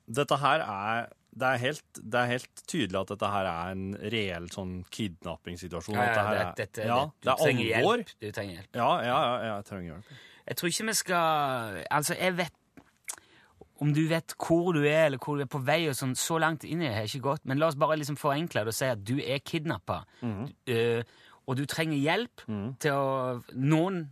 dette 0.04 0.36
her 0.42 0.64
er 0.64 1.06
det 1.34 1.48
er, 1.48 1.58
helt, 1.62 1.98
det 1.98 2.20
er 2.20 2.28
helt 2.30 2.60
tydelig 2.70 2.98
at 3.00 3.10
dette 3.14 3.30
her 3.32 3.48
er 3.50 3.72
en 3.74 3.86
reell 4.12 4.44
sånn 4.54 4.74
kidnappingssituasjon. 4.94 5.96
Ja, 5.98 6.04
ja, 6.14 6.24
det, 6.30 6.44
dette, 6.62 6.86
ja, 6.86 6.98
det, 7.04 7.16
du 7.18 7.26
det 7.26 7.32
er 7.32 7.40
trenger 7.42 7.64
hjelp. 7.70 8.12
Du 8.20 8.28
trenger 8.36 8.58
hjelp. 8.60 8.70
Ja, 8.78 8.90
ja, 9.02 9.18
ja, 9.24 9.54
jeg 9.56 9.68
trenger 9.70 9.88
hjelp. 9.92 10.12
Jeg 10.44 10.58
tror 10.60 10.68
ikke 10.74 10.86
vi 10.90 10.94
skal 10.98 11.78
Altså, 11.88 12.14
jeg 12.20 12.34
vet 12.36 12.58
Om 13.80 13.94
du 13.96 14.02
vet 14.10 14.34
hvor 14.38 14.72
du 14.76 14.82
er, 14.84 15.06
eller 15.06 15.18
hvor 15.18 15.38
du 15.38 15.44
er 15.46 15.50
på 15.50 15.60
vei, 15.66 15.80
og 15.90 15.96
sånn, 15.98 16.12
så 16.18 16.36
langt 16.38 16.66
inn 16.68 16.82
i 16.82 16.86
det 16.86 16.94
har 16.94 17.08
ikke 17.08 17.24
gått, 17.24 17.46
men 17.48 17.58
la 17.58 17.70
oss 17.72 17.78
bare 17.80 17.96
liksom 17.98 18.18
forenkle 18.20 18.62
det 18.62 18.74
og 18.74 18.76
si 18.76 18.90
at 18.92 19.00
du 19.02 19.16
er 19.18 19.40
kidnappa, 19.42 20.04
og 21.44 21.56
du 21.58 21.64
trenger 21.68 21.98
hjelp 21.98 22.44
til 22.80 22.94
å 22.94 23.08
Noen 23.58 24.04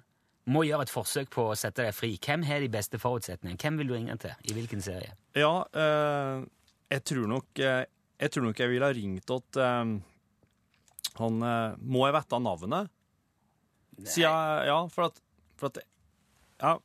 må 0.50 0.64
gjøre 0.66 0.88
et 0.88 0.90
forsøk 0.90 1.30
på 1.30 1.44
å 1.52 1.54
sette 1.54 1.84
deg 1.86 1.94
fri. 1.94 2.16
Hvem 2.18 2.42
har 2.48 2.58
de 2.64 2.68
beste 2.72 2.98
forutsetningene? 2.98 3.60
Hvem 3.62 3.76
vil 3.78 3.92
du 3.92 3.94
ringe 3.94 4.16
til? 4.18 4.32
I 4.50 4.56
hvilken 4.56 4.82
serie? 4.82 5.12
Ja, 5.38 5.62
eh, 5.70 6.42
jeg 6.92 7.04
tror 7.08 7.28
nok 7.30 7.62
eh, 7.62 7.84
Jeg 8.22 8.32
tror 8.34 8.44
nok 8.46 8.60
jeg 8.62 8.70
ville 8.70 8.88
ha 8.88 8.94
ringt 8.96 9.32
at 9.34 9.58
eh, 9.64 9.92
han 11.18 11.42
eh, 11.48 11.76
Må 11.80 12.06
jeg 12.06 12.16
vite 12.18 12.40
navnet? 12.44 12.92
Siden, 14.02 14.64
ja, 14.68 14.78
for 14.92 15.10
at, 15.10 15.20
for 15.60 15.72
at 15.72 15.82
Ja. 16.62 16.78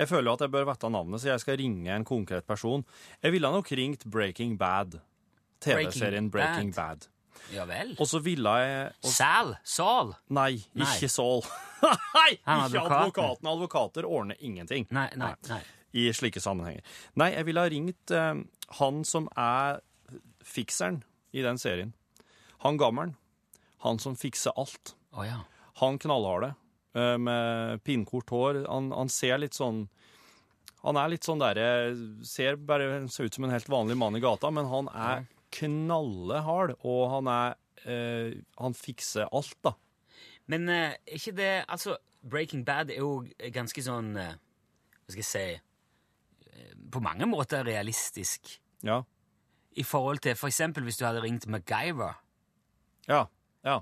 Jeg 0.00 0.08
føler 0.08 0.30
jo 0.30 0.34
at 0.38 0.42
jeg 0.46 0.52
bør 0.54 0.64
vite 0.70 0.88
navnet, 0.88 1.20
så 1.20 1.28
jeg 1.28 1.42
skal 1.42 1.58
ringe 1.60 1.92
en 1.92 2.04
konkret 2.08 2.46
person. 2.48 2.84
Jeg 3.20 3.34
ville 3.34 3.50
nok 3.52 3.68
ringt 3.76 4.06
Breaking 4.08 4.54
Bad. 4.58 4.96
TV-serien 5.60 6.30
Breaking 6.32 6.70
Bad. 6.72 7.04
Bad. 7.04 7.08
Ja 7.52 7.66
vel? 7.68 7.92
Og 7.98 8.08
så 8.08 8.20
ville 8.22 8.52
jeg 8.62 8.92
og, 9.02 9.10
Sal? 9.12 9.52
Saul? 9.66 10.14
Nei, 10.32 10.62
Nei. 10.78 10.86
ikke 10.86 11.10
Saul. 11.10 11.44
nei, 12.16 12.32
ikke 12.38 12.84
advokaten. 12.86 13.50
Advokater 13.52 14.08
ordner 14.08 14.40
ingenting. 14.40 14.88
Nei, 14.94 15.08
nei, 15.20 15.34
nei. 15.48 15.60
I 15.92 16.08
slike 16.14 16.42
sammenhenger. 16.42 16.84
Nei, 17.18 17.32
jeg 17.34 17.46
ville 17.48 17.64
ha 17.64 17.70
ringt 17.70 18.14
eh, 18.14 18.42
han 18.78 19.00
som 19.08 19.28
er 19.38 19.80
fikseren 20.46 21.02
i 21.32 21.44
den 21.44 21.58
serien. 21.60 21.94
Han 22.64 22.78
gammelen. 22.80 23.16
Han 23.84 23.98
som 23.98 24.16
fikser 24.18 24.52
alt. 24.60 24.94
Oh, 25.16 25.24
ja. 25.24 25.40
Han 25.80 25.98
knallharde, 25.98 26.54
eh, 26.94 27.16
med 27.18 27.82
pinnkort 27.84 28.30
hår. 28.30 28.64
Han, 28.68 28.92
han 28.92 29.08
ser 29.08 29.40
litt 29.40 29.56
sånn 29.56 29.88
Han 30.80 30.96
er 30.96 31.10
litt 31.12 31.26
sånn 31.26 31.40
derre 31.42 31.92
Ser 32.24 32.56
bare 32.56 33.02
ser 33.12 33.28
ut 33.28 33.34
som 33.36 33.44
en 33.44 33.52
helt 33.52 33.68
vanlig 33.68 33.98
mann 34.00 34.16
i 34.16 34.22
gata, 34.22 34.48
men 34.52 34.68
han 34.70 34.88
er 34.96 35.26
knallhard, 35.52 36.76
og 36.80 37.02
han 37.16 37.28
er 37.32 37.56
eh, 37.84 38.38
Han 38.60 38.76
fikser 38.76 39.28
alt, 39.32 39.56
da. 39.64 39.74
Men 40.50 40.68
eh, 40.68 40.94
ikke 41.16 41.34
det 41.36 41.50
Altså, 41.66 41.96
Breaking 42.20 42.64
Bad 42.64 42.92
er 42.92 43.00
jo 43.00 43.24
ganske 43.52 43.84
sånn 43.84 44.14
eh, 44.20 44.36
Hva 44.36 45.14
skal 45.14 45.22
jeg 45.24 45.30
si 45.32 45.46
På 46.92 47.00
mange 47.00 47.26
måter 47.26 47.64
realistisk. 47.66 48.60
Ja. 48.82 49.02
I 49.72 49.82
forhold 49.82 50.18
til 50.18 50.36
for 50.36 50.50
eksempel 50.50 50.82
hvis 50.82 50.96
du 50.96 51.04
hadde 51.04 51.22
ringt 51.22 51.46
MacGyver. 51.46 52.16
Ja. 53.08 53.24
Ja. 53.64 53.78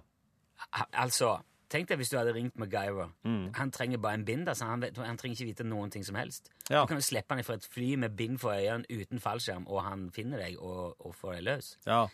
Altså, 0.93 1.39
tenk 1.71 1.89
deg 1.89 2.01
hvis 2.01 2.11
du 2.11 2.19
hadde 2.19 2.35
ringt 2.35 2.59
MacGyver. 2.59 3.13
Han 3.55 3.71
trenger 3.73 3.99
bare 3.99 4.15
en 4.15 4.25
bind. 4.25 4.49
Altså, 4.49 4.65
han, 4.65 4.83
han 4.97 5.19
trenger 5.19 5.37
ikke 5.37 5.45
vite 5.53 5.65
noen 5.65 5.91
ting 5.91 6.05
som 6.07 6.19
helst. 6.19 6.51
Ja. 6.71 6.83
Du 6.83 6.87
kan 6.87 6.99
jo 7.01 7.07
slippe 7.07 7.35
han 7.35 7.45
fra 7.45 7.55
et 7.55 7.69
fly 7.73 7.95
med 7.95 8.17
bind 8.17 8.39
for 8.39 8.53
øynene 8.53 8.85
uten 8.91 9.21
fallskjerm, 9.21 9.67
og 9.67 9.83
han 9.85 10.11
finner 10.13 10.39
deg 10.45 10.59
og, 10.59 10.97
og 11.01 11.15
får 11.15 11.39
deg 11.39 11.47
løs. 11.53 11.77
ja. 11.87 12.07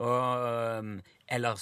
Og, 0.00 0.78
um, 0.78 1.00
eller 1.28 1.58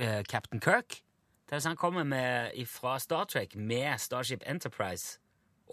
uh, 0.00 0.22
Captain 0.30 0.60
Kirk. 0.60 1.02
Det 1.44 1.58
er 1.58 1.60
sånn 1.60 1.74
han 1.74 1.80
kommer 1.80 2.06
med, 2.08 2.54
fra 2.70 2.94
Star 3.02 3.26
Trek 3.28 3.56
med 3.58 4.00
Starship 4.00 4.46
Enterprise. 4.48 5.18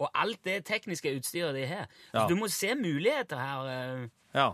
Og 0.00 0.08
alt 0.16 0.40
det 0.48 0.62
tekniske 0.68 1.12
utstyret 1.18 1.54
de 1.58 1.66
har. 1.68 1.86
Ja. 2.16 2.26
Du 2.30 2.34
må 2.40 2.48
se 2.52 2.72
muligheter 2.78 3.36
her. 3.40 3.68
eh. 3.74 4.08
ja. 4.34 4.48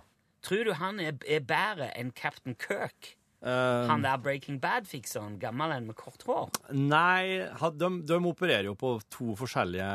Tror 0.46 0.64
du 0.68 0.72
han 0.78 1.00
er, 1.02 1.14
er 1.26 1.40
bedre 1.42 1.88
enn 1.98 2.12
Captain 2.14 2.54
Kirk? 2.58 3.14
Eh, 3.46 3.86
Han 3.88 4.02
der 4.02 4.18
Breaking 4.22 4.58
Bad-fikseren, 4.62 5.38
gammel 5.42 5.72
en 5.74 5.86
med 5.90 5.96
kort 5.98 6.22
hår? 6.26 6.50
Nei, 6.74 7.42
de, 7.78 7.90
de 8.06 8.18
opererer 8.30 8.68
jo 8.70 8.74
på 8.78 8.96
to 9.12 9.34
forskjellige 9.38 9.90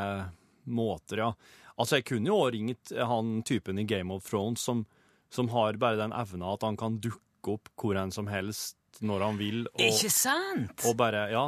måter, 0.72 1.24
ja. 1.26 1.32
Altså, 1.80 1.98
jeg 2.00 2.06
kunne 2.12 2.30
jo 2.30 2.36
også 2.38 2.54
ringt 2.54 2.92
han 3.10 3.32
typen 3.48 3.80
i 3.82 3.86
Game 3.90 4.14
of 4.14 4.28
Thrones 4.28 4.62
som, 4.62 4.84
som 5.34 5.50
har 5.56 5.80
bare 5.82 5.98
den 5.98 6.14
evna 6.14 6.54
at 6.54 6.64
han 6.68 6.78
kan 6.78 7.00
dukke 7.02 7.56
opp 7.56 7.72
hvor 7.80 7.98
enn 7.98 8.12
som 8.14 8.28
helst 8.30 8.78
når 9.02 9.24
han 9.26 9.40
vil, 9.40 9.64
og, 9.72 9.82
Ikke 9.88 10.12
sant? 10.14 10.84
og 10.86 10.98
bare 11.00 11.30
Ja. 11.32 11.48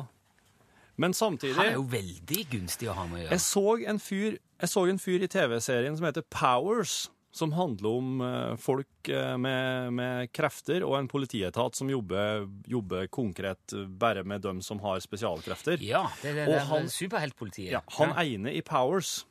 Men 1.02 1.14
samtidig 1.18 1.56
Han 1.58 1.66
er 1.72 1.78
jo 1.80 1.88
veldig 1.90 2.44
gunstig 2.52 2.90
å 2.92 2.94
ha 2.94 3.08
med 3.10 3.18
å 3.18 3.24
gjøre. 3.24 3.32
jeg 3.32 3.42
så 3.48 3.90
en 3.90 4.00
fyr, 4.00 4.38
så 4.70 4.84
en 4.90 5.00
fyr 5.02 5.24
i 5.26 5.28
TV-serien 5.28 5.96
som 5.98 6.06
heter 6.06 6.22
Powers, 6.30 7.10
som 7.34 7.50
handler 7.58 7.90
om 7.98 8.22
eh, 8.22 8.56
folk 8.62 9.10
eh, 9.10 9.32
med, 9.42 9.90
med 9.98 10.30
krefter 10.38 10.84
og 10.86 11.00
en 11.00 11.08
politietat 11.10 11.74
som 11.80 11.90
jobber, 11.90 12.46
jobber 12.70 13.08
konkret 13.10 13.74
eh, 13.74 13.88
bare 13.90 14.22
med 14.24 14.42
dem 14.46 14.62
som 14.62 14.78
har 14.86 15.02
spesialkrefter. 15.02 15.82
Ja, 15.82 16.04
det 16.22 16.30
er 16.30 16.36
det, 16.44 16.46
det, 16.52 16.60
han- 16.70 16.86
superheltpolitiet. 16.94 17.72
Ja, 17.74 17.82
han 17.98 18.14
ene 18.22 18.54
i 18.54 18.62
Powers, 18.62 19.24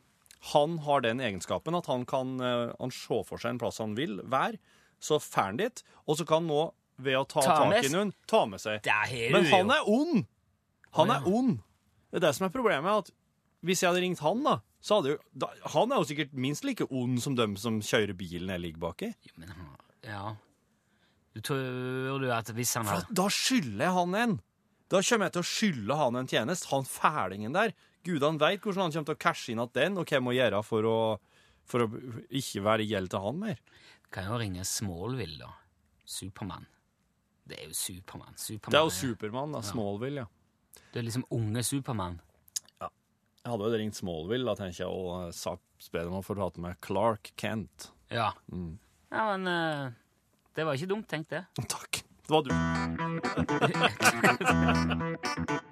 han 0.51 0.81
har 0.83 1.01
den 1.07 1.21
egenskapen 1.23 1.79
at 1.79 1.87
han 1.87 2.03
kan 2.11 2.35
han 2.43 2.91
se 2.91 3.23
for 3.29 3.39
seg 3.39 3.53
en 3.55 3.63
plass 3.63 3.79
han 3.79 3.95
vil 3.95 4.19
være, 4.27 4.59
så 4.99 5.21
får 5.23 5.43
han 5.53 5.63
dit, 5.63 5.85
og 6.03 6.19
så 6.19 6.27
kan 6.27 6.43
han 6.43 6.51
nå, 6.51 6.63
ved 7.03 7.17
å 7.21 7.23
ta, 7.25 7.41
Ta 7.47 7.55
tak 7.71 7.87
i 7.87 7.91
noen, 7.95 8.11
ta 8.27 8.43
med 8.51 8.61
seg. 8.63 8.83
Men 9.31 9.47
han 9.55 9.71
er 9.79 9.87
ond! 9.87 10.25
Han 10.99 11.11
er 11.11 11.27
ond. 11.27 11.59
Det 12.11 12.21
er 12.23 12.27
det 12.29 12.35
som 12.37 12.47
er 12.47 12.51
problemet. 12.55 12.99
at 13.07 13.11
Hvis 13.65 13.81
jeg 13.83 13.91
hadde 13.93 14.03
ringt 14.03 14.19
han, 14.21 14.43
da, 14.45 14.59
så 14.83 14.97
hadde 15.01 15.13
jo 15.15 15.19
da, 15.39 15.49
Han 15.73 15.93
er 15.93 15.97
jo 16.03 16.05
sikkert 16.09 16.33
minst 16.35 16.65
like 16.65 16.85
ond 16.91 17.21
som 17.23 17.35
dem 17.39 17.57
som 17.57 17.81
kjører 17.81 18.17
bilen 18.19 18.49
jeg 18.51 18.61
ligger 18.61 18.81
baki. 18.81 19.15
Men 19.37 19.49
han- 19.49 19.77
Ja. 20.05 20.37
Du 21.35 21.41
tror 21.41 22.21
du 22.21 22.31
at 22.31 22.47
hvis 22.53 22.75
han 22.75 22.85
For 22.85 22.95
har 23.01 23.07
da 23.13 23.29
skylder 23.29 23.79
jeg 23.87 23.93
han 23.93 24.15
en. 24.15 24.41
Da 24.91 25.01
kommer 25.01 25.25
jeg 25.31 25.33
til 25.33 25.41
å 25.43 25.49
skylde 25.49 25.97
han 25.97 26.17
en 26.17 26.27
tjeneste. 26.27 26.69
Han 26.69 26.85
fælingen 26.85 27.53
der. 27.55 27.73
Gudene 28.05 28.39
veit 28.39 28.61
hvordan 28.61 28.83
han 28.83 28.93
kommer 28.93 29.07
til 29.07 29.15
å 29.15 29.19
cashe 29.19 29.49
inn 29.53 29.61
at 29.63 29.73
den, 29.73 29.97
og 29.97 30.05
hva 30.05 30.11
jeg 30.19 30.23
må 30.23 30.35
gjøre 30.35 30.63
for 30.65 30.83
å, 30.83 31.19
for 31.65 31.87
å 31.87 31.89
ikke 32.29 32.61
være 32.63 32.83
i 32.85 32.89
gjeld 32.91 33.09
til 33.11 33.21
han 33.21 33.39
mer. 33.39 33.59
Kan 34.11 34.25
jo 34.25 34.37
ringe 34.37 34.61
Smallville, 34.67 35.39
da. 35.39 35.53
Supermann. 36.05 36.67
Det 37.47 37.59
er 37.61 37.69
jo 37.69 37.73
Supermann. 37.73 38.35
Superman 38.37 38.73
Det 38.73 38.79
er 38.81 38.85
jo 38.85 38.91
Supermann, 38.91 39.53
da. 39.53 39.61
Smallville, 39.63 40.17
ja. 40.17 40.27
Det 40.93 41.01
er 41.01 41.07
liksom 41.07 41.25
unge 41.33 41.63
Supermann. 41.67 42.21
Jeg 43.43 43.51
hadde 43.51 43.67
jo 43.67 43.79
ringt 43.81 43.97
Smallville, 43.99 44.47
da 44.47 44.55
tenker 44.55 44.85
jeg, 44.85 44.91
og 44.93 45.33
sagt 45.35 45.89
bedt 45.91 46.07
om 46.07 46.21
å 46.21 46.23
få 46.23 46.37
prate 46.39 46.63
med 46.63 46.79
Clark 46.85 47.33
Kent. 47.41 47.89
Ja. 48.13 48.29
Ja, 49.11 49.25
men 49.35 49.51
eh, 49.51 49.91
det 50.55 50.63
var 50.69 50.79
ikke 50.79 50.93
dumt 50.95 51.09
tenkt, 51.11 51.35
det. 51.35 51.43
Takk. 51.75 52.05
Det 52.23 52.31
var 52.31 52.43
du. 52.47 52.51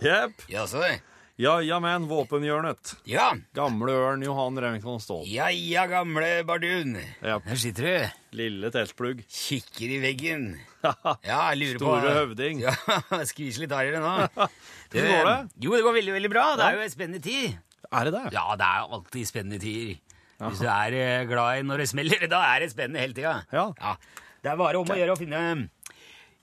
Jepp. 0.00 0.42
Ja, 0.48 0.66
så 0.66 0.80
det. 0.80 1.00
Ja, 1.40 1.54
ja, 1.64 1.78
men 1.80 2.04
våpenhjørnet. 2.08 2.94
Ja. 3.08 3.30
Gamle 3.56 3.92
ørn 3.96 4.20
Johan 4.24 4.58
Remington 4.60 5.00
Ståhl. 5.00 5.22
Ja 5.28 5.46
ja, 5.52 5.86
gamle 5.88 6.42
bardun. 6.48 6.98
Ja. 7.24 7.38
Her 7.46 7.60
sitter 7.60 7.86
du. 7.86 8.18
Lille 8.36 8.68
teltplugg. 8.74 9.22
Kikker 9.28 9.94
i 9.96 10.00
veggen. 10.02 10.50
Ja, 11.28 11.50
jeg 11.52 11.58
lurer 11.60 11.80
på 11.80 11.88
Store 11.92 12.12
høvding. 12.16 12.62
Ja, 12.64 12.72
Skvis 13.30 13.58
litt 13.60 13.72
hardere 13.76 14.00
nå. 14.00 14.12
Hvordan 14.92 15.10
går 15.12 15.26
det? 15.28 15.64
Jo, 15.64 15.74
det 15.76 15.82
går 15.84 15.96
veldig, 15.98 16.14
veldig 16.16 16.30
bra. 16.32 16.44
Det 16.56 16.68
er 16.68 16.78
jo 16.78 16.84
en 16.86 16.92
spennende 16.94 17.20
tid. 17.24 17.58
Er 17.90 18.08
det 18.08 18.14
det? 18.14 18.22
Ja, 18.36 18.46
det 18.56 18.68
er 18.68 18.94
alltid 18.96 19.28
spennende 19.28 19.60
tider. 19.60 19.98
Hvis 20.40 20.62
du 20.64 20.68
er 20.72 20.96
eh, 20.96 21.26
glad 21.28 21.60
i 21.60 21.66
når 21.68 21.82
det 21.84 21.90
smeller, 21.90 22.24
da 22.32 22.40
er 22.54 22.64
det 22.64 22.70
spennende 22.72 23.02
hele 23.04 23.16
tida. 23.16 23.34
Ja. 23.52 23.96
Det 24.40 24.54
er 24.54 24.56
bare 24.56 24.80
om 24.80 24.88
å 24.88 24.96
gjøre 24.96 25.16
å 25.16 25.20
finne 25.20 25.42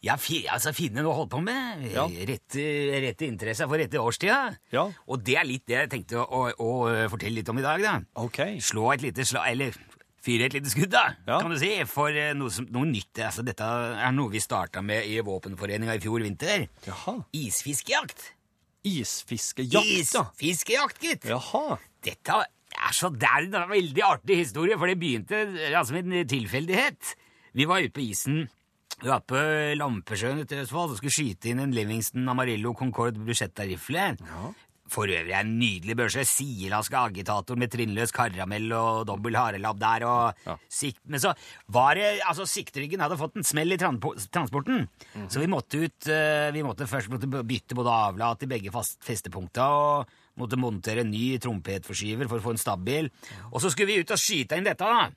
ja, 0.07 0.15
fi, 0.21 0.39
altså 0.47 0.71
finne 0.75 1.03
noe 1.03 1.11
å 1.11 1.17
holde 1.21 1.33
på 1.35 1.41
med. 1.43 1.83
Ja. 1.91 2.05
Rette, 2.07 2.63
rette 3.03 3.27
interesse 3.27 3.67
for 3.67 3.79
rette 3.81 3.99
årstida. 4.01 4.39
Ja. 4.73 4.87
Og 5.07 5.21
det 5.27 5.35
er 5.41 5.47
litt 5.49 5.65
det 5.67 5.77
jeg 5.81 5.91
tenkte 5.91 6.23
å, 6.23 6.47
å, 6.47 6.47
å 6.63 6.71
fortelle 7.11 7.41
litt 7.41 7.51
om 7.51 7.59
i 7.59 7.65
dag, 7.65 7.83
da. 7.83 7.97
Okay. 8.23 8.57
Slå 8.63 8.89
et 8.95 9.03
lite 9.03 9.25
slag 9.27 9.51
Eller 9.51 9.75
fyre 10.27 10.47
et 10.49 10.55
lite 10.57 10.71
skudd, 10.71 10.89
da, 10.91 11.05
Ja. 11.27 11.37
kan 11.39 11.53
du 11.53 11.59
si, 11.59 11.69
for 11.87 12.11
eh, 12.11 12.33
noe, 12.35 12.51
som, 12.51 12.65
noe 12.73 12.87
nytt. 12.89 13.13
Altså, 13.23 13.45
dette 13.47 13.63
er 13.67 14.11
noe 14.15 14.31
vi 14.33 14.41
starta 14.43 14.81
med 14.83 15.05
i 15.07 15.21
Våpenforeninga 15.23 15.95
i 15.95 16.01
fjor 16.03 16.23
vinter. 16.25 16.65
Jaha. 16.87 17.13
Isfiskejakt. 17.37 18.25
Isfiskejakt, 18.87 19.73
ja. 19.75 20.25
Isfiskejakt, 20.41 20.99
gitt. 21.03 21.27
Jaha. 21.31 21.77
Dette 22.03 22.41
er 22.43 22.93
så 22.93 23.09
det 23.13 23.27
er 23.27 23.47
en 23.47 23.71
veldig 23.71 24.03
artig 24.05 24.41
historie, 24.43 24.75
for 24.77 24.89
det 24.91 24.99
begynte 24.99 25.39
altså, 25.71 25.95
med 25.95 26.11
en 26.11 26.27
tilfeldighet. 26.29 27.15
Vi 27.57 27.65
var 27.69 27.81
ute 27.81 27.95
på 27.95 28.03
isen. 28.03 28.43
På 28.97 29.37
Lampesjøen 29.77 30.39
ute 30.41 30.55
i 30.57 30.63
Østfold 30.63 30.95
og 30.95 30.97
skulle 30.97 31.13
skyte 31.13 31.51
inn 31.51 31.59
en 31.61 31.73
Livingston 31.75 32.25
Amarillo 32.31 32.71
Concorde 32.73 33.21
Bruschetta-rifle. 33.21 34.15
For 34.87 35.03
øvrig 35.11 35.33
en 35.35 35.49
nydelig 35.59 35.97
børse. 35.99 36.23
Sielaska 36.25 37.01
agitator 37.09 37.57
med 37.59 37.69
trinnløs 37.73 38.13
karamell 38.15 38.71
og 38.73 39.01
dobbel 39.09 39.35
harelabb 39.35 39.77
der. 39.81 40.05
Og 40.07 40.33
Ja. 40.47 40.55
sikt, 40.69 41.01
men 41.05 41.19
så 41.19 41.35
var 41.69 41.93
det 41.95 42.21
altså 42.25 42.47
Sikteryggen 42.47 43.01
hadde 43.01 43.17
fått 43.19 43.35
en 43.35 43.43
smell 43.43 43.71
i 43.71 43.77
transporten. 43.77 44.87
Så 45.29 45.39
vi 45.41 45.47
måtte 45.47 45.75
ut 45.83 46.07
eh, 46.07 46.51
Vi 46.51 46.63
måtte 46.63 46.87
først 46.87 47.09
måtte 47.09 47.27
bytte 47.27 47.75
både 47.75 47.91
avlat 47.91 48.43
i 48.43 48.47
begge 48.47 48.71
fast, 48.71 48.97
festepunkta 49.03 49.67
og 49.67 50.07
måtte 50.37 50.57
montere 50.57 51.01
en 51.01 51.11
ny 51.11 51.37
trompetforskyver 51.37 52.27
for 52.29 52.39
å 52.39 52.41
få 52.41 52.51
en 52.51 52.57
stabil. 52.57 53.11
Og 53.51 53.61
så 53.61 53.69
skulle 53.69 53.93
vi 53.93 53.99
ut 54.01 54.09
og 54.11 54.17
skyte 54.17 54.57
inn 54.57 54.63
dette, 54.63 54.79
da. 54.85 55.09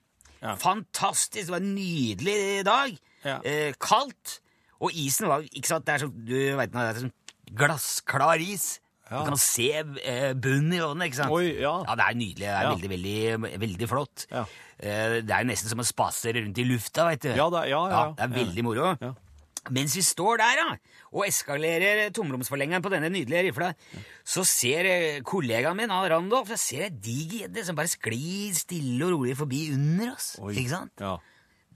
Ja. 0.43 0.57
Fantastisk. 0.57 1.47
Det 1.47 1.51
var 1.51 1.61
en 1.61 1.75
nydelig 1.77 2.65
dag. 2.65 2.99
Ja. 3.25 3.39
Eh, 3.45 3.73
kaldt. 3.79 4.41
Og 4.81 4.95
isen 4.97 5.29
var 5.29 5.43
ikke 5.45 5.69
sant, 5.69 5.85
det 5.85 5.95
er 5.95 6.05
sånn, 6.07 6.15
du 6.25 6.37
vet, 6.57 6.73
det 6.73 6.85
er 6.87 7.01
sånn 7.03 7.13
glassklar 7.61 8.41
is. 8.41 8.79
Ja. 9.11 9.25
Du 9.25 9.33
kan 9.33 9.41
se 9.43 9.67
eh, 9.75 10.33
bunnen 10.39 10.77
i 10.77 10.81
vannet, 10.83 11.09
ikke 11.11 11.19
sant? 11.19 11.35
Oi, 11.35 11.49
ja. 11.59 11.73
Ja, 11.89 11.97
det 11.99 12.05
er 12.07 12.19
nydelig. 12.21 12.45
Det 12.47 12.53
er 12.53 12.63
Ja. 12.63 12.75
veldig, 12.77 12.91
veldig, 12.95 13.59
veldig 13.65 13.89
flott. 13.91 14.27
Ja. 14.31 14.45
Eh, 14.79 15.17
det 15.27 15.35
er 15.35 15.45
nesten 15.49 15.69
som 15.73 15.83
å 15.83 15.87
spasere 15.89 16.45
rundt 16.45 16.59
i 16.63 16.65
lufta, 16.69 17.09
vet 17.11 17.21
du. 17.27 17.33
Ja, 17.35 17.51
det- 17.51 17.69
ja, 17.69 17.81
ja, 17.91 18.05
det 18.15 18.25
er 18.25 18.45
veldig 18.45 18.63
moro. 18.65 18.97
Ja. 19.01 19.15
Mens 19.71 19.93
vi 19.95 20.01
står 20.01 20.39
der 20.39 20.57
da, 20.57 20.77
og 21.13 21.27
eskalerer 21.27 22.11
tomromsforlengeren 22.17 22.81
på 22.81 22.89
denne 22.89 23.11
nydelige 23.13 23.51
rifla, 23.51 23.75
så 24.25 24.43
ser 24.47 24.87
eh, 24.87 25.21
kollegaen 25.21 25.77
min, 25.77 25.89
for 25.91 26.55
jeg 26.55 26.59
ser 26.59 26.83
ei 26.85 26.89
diger 26.89 27.49
gjedde 27.49 27.65
som 27.67 27.77
bare 27.77 27.89
sklir 27.89 28.55
stille 28.55 29.03
og 29.05 29.19
rolig 29.19 29.37
forbi 29.37 29.73
under 29.75 30.15
oss. 30.15 30.39
Oi. 30.41 30.55
Ikke 30.55 30.71
sant? 30.71 30.93
Ja. 30.99 31.19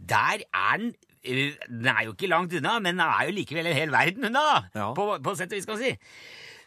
Der 0.00 0.38
er 0.54 0.78
den 0.78 0.94
eh, 0.94 1.13
Den 1.24 1.90
er 1.90 2.04
jo 2.06 2.14
ikke 2.14 2.30
langt 2.30 2.54
unna, 2.58 2.78
men 2.84 2.98
den 2.98 3.04
er 3.04 3.28
jo 3.28 3.36
likevel 3.38 3.70
en 3.70 3.78
hel 3.78 3.92
verden 3.94 4.28
unna. 4.30 4.48
Ja. 4.74 4.90
På, 4.96 5.14
på 5.24 5.36
sett 5.38 5.52
og 5.52 5.58
vis, 5.58 5.68
kan 5.68 5.78
man 5.78 5.84
si. 5.84 5.94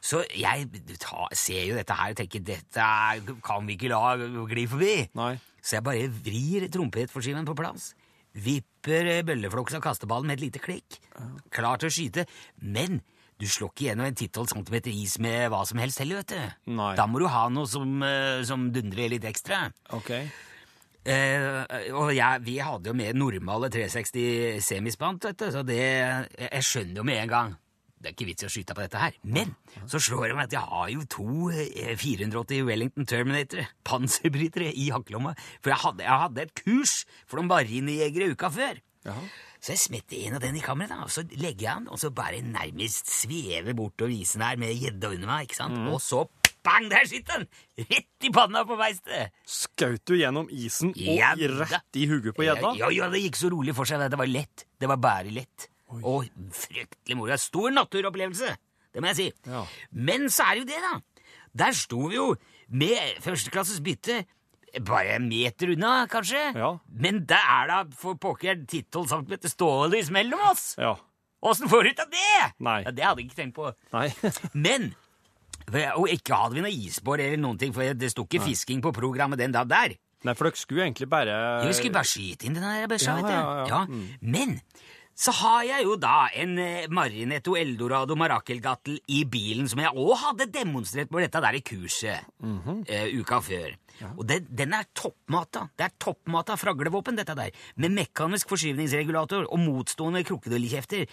Så 0.07 0.21
jeg 0.37 0.67
ta, 1.01 1.27
ser 1.35 1.63
jo 1.71 1.77
dette 1.77 1.95
her 1.97 2.13
og 2.13 2.19
tenker 2.19 2.43
dette 2.45 2.87
kan 3.45 3.67
vi 3.67 3.77
ikke 3.77 3.91
la 3.91 4.15
gli 4.17 4.65
forbi. 4.69 4.95
Nei. 5.17 5.33
Så 5.61 5.77
jeg 5.79 5.85
bare 5.87 6.09
vrir 6.23 6.67
trompetforskiven 6.71 7.47
på 7.47 7.57
plass. 7.57 7.91
Vipper 8.37 9.09
bølleflokks 9.25 9.77
av 9.77 9.83
kasteballen 9.83 10.29
med 10.29 10.37
et 10.37 10.45
lite 10.47 10.61
klikk. 10.63 10.99
Klar 11.53 11.81
til 11.81 11.89
å 11.89 11.95
skyte. 11.95 12.27
Men 12.61 13.01
du 13.37 13.45
slår 13.49 13.69
ikke 13.73 13.87
gjennom 13.89 14.07
en 14.07 14.15
10-12 14.17 14.53
cm 14.53 14.77
is 14.93 15.17
med 15.21 15.49
hva 15.53 15.63
som 15.69 15.81
helst 15.81 16.01
heller, 16.01 16.21
vet 16.23 16.33
du. 16.33 16.71
Nei. 16.77 16.93
Da 16.97 17.05
må 17.09 17.21
du 17.21 17.27
ha 17.29 17.43
noe 17.53 17.69
som, 17.69 17.97
eh, 18.05 18.41
som 18.47 18.69
dundrer 18.73 19.11
litt 19.13 19.27
ekstra. 19.29 19.67
OK. 19.97 20.13
Eh, 21.07 21.93
og 21.95 22.11
jeg, 22.11 22.41
vi 22.43 22.57
hadde 22.59 22.91
jo 22.91 22.97
med 22.97 23.15
normale 23.15 23.69
360 23.71 24.59
semispant, 24.65 25.29
vet 25.29 25.39
du, 25.39 25.47
så 25.53 25.63
det 25.63 25.79
jeg, 25.79 26.27
jeg 26.49 26.67
skjønner 26.67 27.01
jo 27.01 27.07
med 27.07 27.21
en 27.21 27.31
gang. 27.31 27.55
Det 27.97 28.11
er 28.11 28.13
ikke 28.13 28.27
vits 28.27 28.45
i 28.45 28.47
å 28.49 28.51
skyte 28.53 28.75
på 28.77 28.83
dette 28.83 28.99
her. 29.01 29.15
Men 29.25 29.55
så 29.89 30.01
slår 30.03 30.27
det 30.27 30.35
meg 30.37 30.49
at 30.49 30.57
jeg 30.57 30.69
har 30.69 30.91
jo 30.93 31.05
to 31.09 31.47
eh, 31.49 31.95
480 31.97 32.67
Wellington 32.67 33.07
Terminator, 33.09 33.71
panserbrytere, 33.87 34.69
i 34.69 34.91
hakkelomma. 34.93 35.33
For 35.63 35.73
jeg 35.73 35.81
hadde, 35.85 36.05
jeg 36.05 36.23
hadde 36.25 36.45
et 36.45 36.55
kurs 36.59 36.99
for 37.25 37.39
noen 37.39 37.49
marinejegere 37.55 38.35
uka 38.35 38.51
før. 38.53 38.83
Jaha. 39.07 39.25
Så 39.57 39.73
jeg 39.73 39.81
smetter 39.81 40.19
en 40.27 40.35
av 40.37 40.43
den 40.43 40.59
i 40.59 40.61
kammeret, 40.61 40.99
og 41.01 41.09
så 41.09 41.23
legger 41.31 41.63
jeg 41.63 41.79
den, 41.79 41.87
og 41.89 41.97
så 41.97 42.11
bare 42.13 42.43
nærmest 42.45 43.09
svever 43.09 43.73
bortover 43.75 44.13
isen 44.13 44.43
her 44.45 44.59
med 44.61 44.75
gjedda 44.77 45.09
under 45.15 45.31
meg, 45.31 45.47
ikke 45.47 45.57
sant? 45.57 45.79
Og 45.89 45.97
så 46.03 46.21
bang, 46.67 46.89
der 46.91 47.07
sitter 47.09 47.39
den! 47.41 47.47
Rett 47.87 48.27
i 48.27 48.31
panna 48.35 48.61
på 48.67 48.77
beistet! 48.79 49.31
Skjøt 49.47 50.03
du 50.11 50.15
gjennom 50.19 50.51
isen 50.53 50.91
og 50.93 51.01
Ja, 51.15 51.31
i- 51.39 51.47
rett 51.47 51.99
i 51.99 52.05
hugget 52.11 52.35
på 52.37 52.45
gjedda? 52.45 52.75
Ja, 52.83 52.91
ja, 52.93 53.07
det 53.13 53.23
gikk 53.23 53.39
så 53.39 53.49
rolig 53.55 53.73
for 53.77 53.87
seg. 53.89 54.03
Det 54.11 54.19
var 54.19 54.27
lett. 54.29 54.65
Det 54.79 54.89
var 54.91 54.99
bare 55.01 55.31
lett. 55.33 55.69
Og 56.03 56.27
fryktelig 56.51 57.15
moro. 57.15 57.35
Stor 57.39 57.71
naturopplevelse, 57.71 58.49
det 58.93 59.01
må 59.03 59.07
jeg 59.13 59.19
si. 59.21 59.27
Ja. 59.47 59.63
Men 59.95 60.27
så 60.33 60.43
er 60.51 60.59
det 60.59 60.65
jo 60.65 60.71
det, 60.73 60.81
da. 60.83 61.27
Der 61.63 61.71
sto 61.73 62.07
vi 62.11 62.17
jo 62.19 62.25
med 62.69 63.21
førsteklasses 63.23 63.79
bytte 63.81 64.25
bare 64.83 65.15
en 65.15 65.29
meter 65.31 65.71
unna, 65.73 66.03
kanskje. 66.11 66.41
Ja. 66.59 66.73
Men 66.91 67.23
det 67.25 67.39
er 67.39 67.69
da 67.71 67.77
for 67.97 68.19
pokker 68.21 68.59
10-12 68.67 69.07
cm 69.13 69.47
stålys 69.55 70.11
mellom 70.13 70.43
oss! 70.51 70.73
Ja. 70.77 70.91
Åssen 71.47 71.69
får 71.71 71.83
du 71.87 71.89
ut 71.95 71.99
av 72.03 72.11
det?! 72.13 72.51
Nei. 72.67 72.75
Ja, 72.83 72.91
det 72.91 73.05
hadde 73.07 73.21
jeg 73.23 73.29
ikke 73.31 73.39
tenkt 73.39 73.55
på. 73.57 73.71
Nei. 73.95 74.09
Men 74.67 74.89
Og 75.67 76.11
ikke 76.13 76.37
hadde 76.37 76.55
vi 76.55 76.63
noe 76.63 76.71
isbår 76.87 77.23
eller 77.25 77.41
noen 77.43 77.57
ting, 77.59 77.73
for 77.75 77.83
det 77.97 78.11
sto 78.13 78.23
ikke 78.23 78.45
fisking 78.45 78.83
på 78.83 78.93
programmet 78.95 79.41
den 79.41 79.55
dag 79.55 79.67
der. 79.67 79.97
Nei, 80.25 80.33
for 80.33 80.47
dere 80.47 80.57
skulle 80.57 80.85
egentlig 80.87 81.09
bare 81.11 81.33
vi 81.61 81.73
skulle 81.77 81.93
bare 81.93 82.09
skyte 82.09 82.47
inn 82.47 82.55
den 82.57 82.63
der 82.65 82.87
børsa, 82.89 83.11
Ja, 83.11 83.17
vet 83.17 83.27
du. 83.27 83.33
ja, 83.33 83.65
ja. 83.69 83.81
Mm. 83.85 84.07
Men 84.33 84.55
så 85.17 85.33
har 85.33 85.63
jeg 85.65 85.85
jo 85.87 85.95
da 85.97 86.27
en 86.37 86.51
eh, 86.61 86.89
Marinetto 86.93 87.55
Eldorado 87.57 88.13
Marakelgattel 88.13 88.99
i 89.09 89.23
bilen, 89.25 89.65
som 89.69 89.81
jeg 89.81 89.89
òg 89.97 90.13
hadde 90.21 90.45
demonstrert 90.53 91.09
på 91.09 91.23
dette 91.23 91.41
der 91.41 91.57
i 91.57 91.61
kurset 91.65 92.27
mm 92.37 92.59
-hmm. 92.59 92.83
uh, 92.85 93.19
uka 93.19 93.39
før. 93.41 93.71
Og 94.17 94.27
den, 94.29 94.45
den 94.49 94.73
er 94.73 94.85
toppmata. 94.93 95.69
Det 95.77 95.85
er 95.85 95.95
toppmata 95.99 96.55
fraglevåpen, 96.55 97.17
dette 97.17 97.33
der. 97.35 97.49
Med 97.75 97.89
mekanisk 97.91 98.49
forskyvningsregulator 98.49 99.47
og 99.51 99.59
motstående 99.59 100.23
krokodillekjefter. 100.23 101.07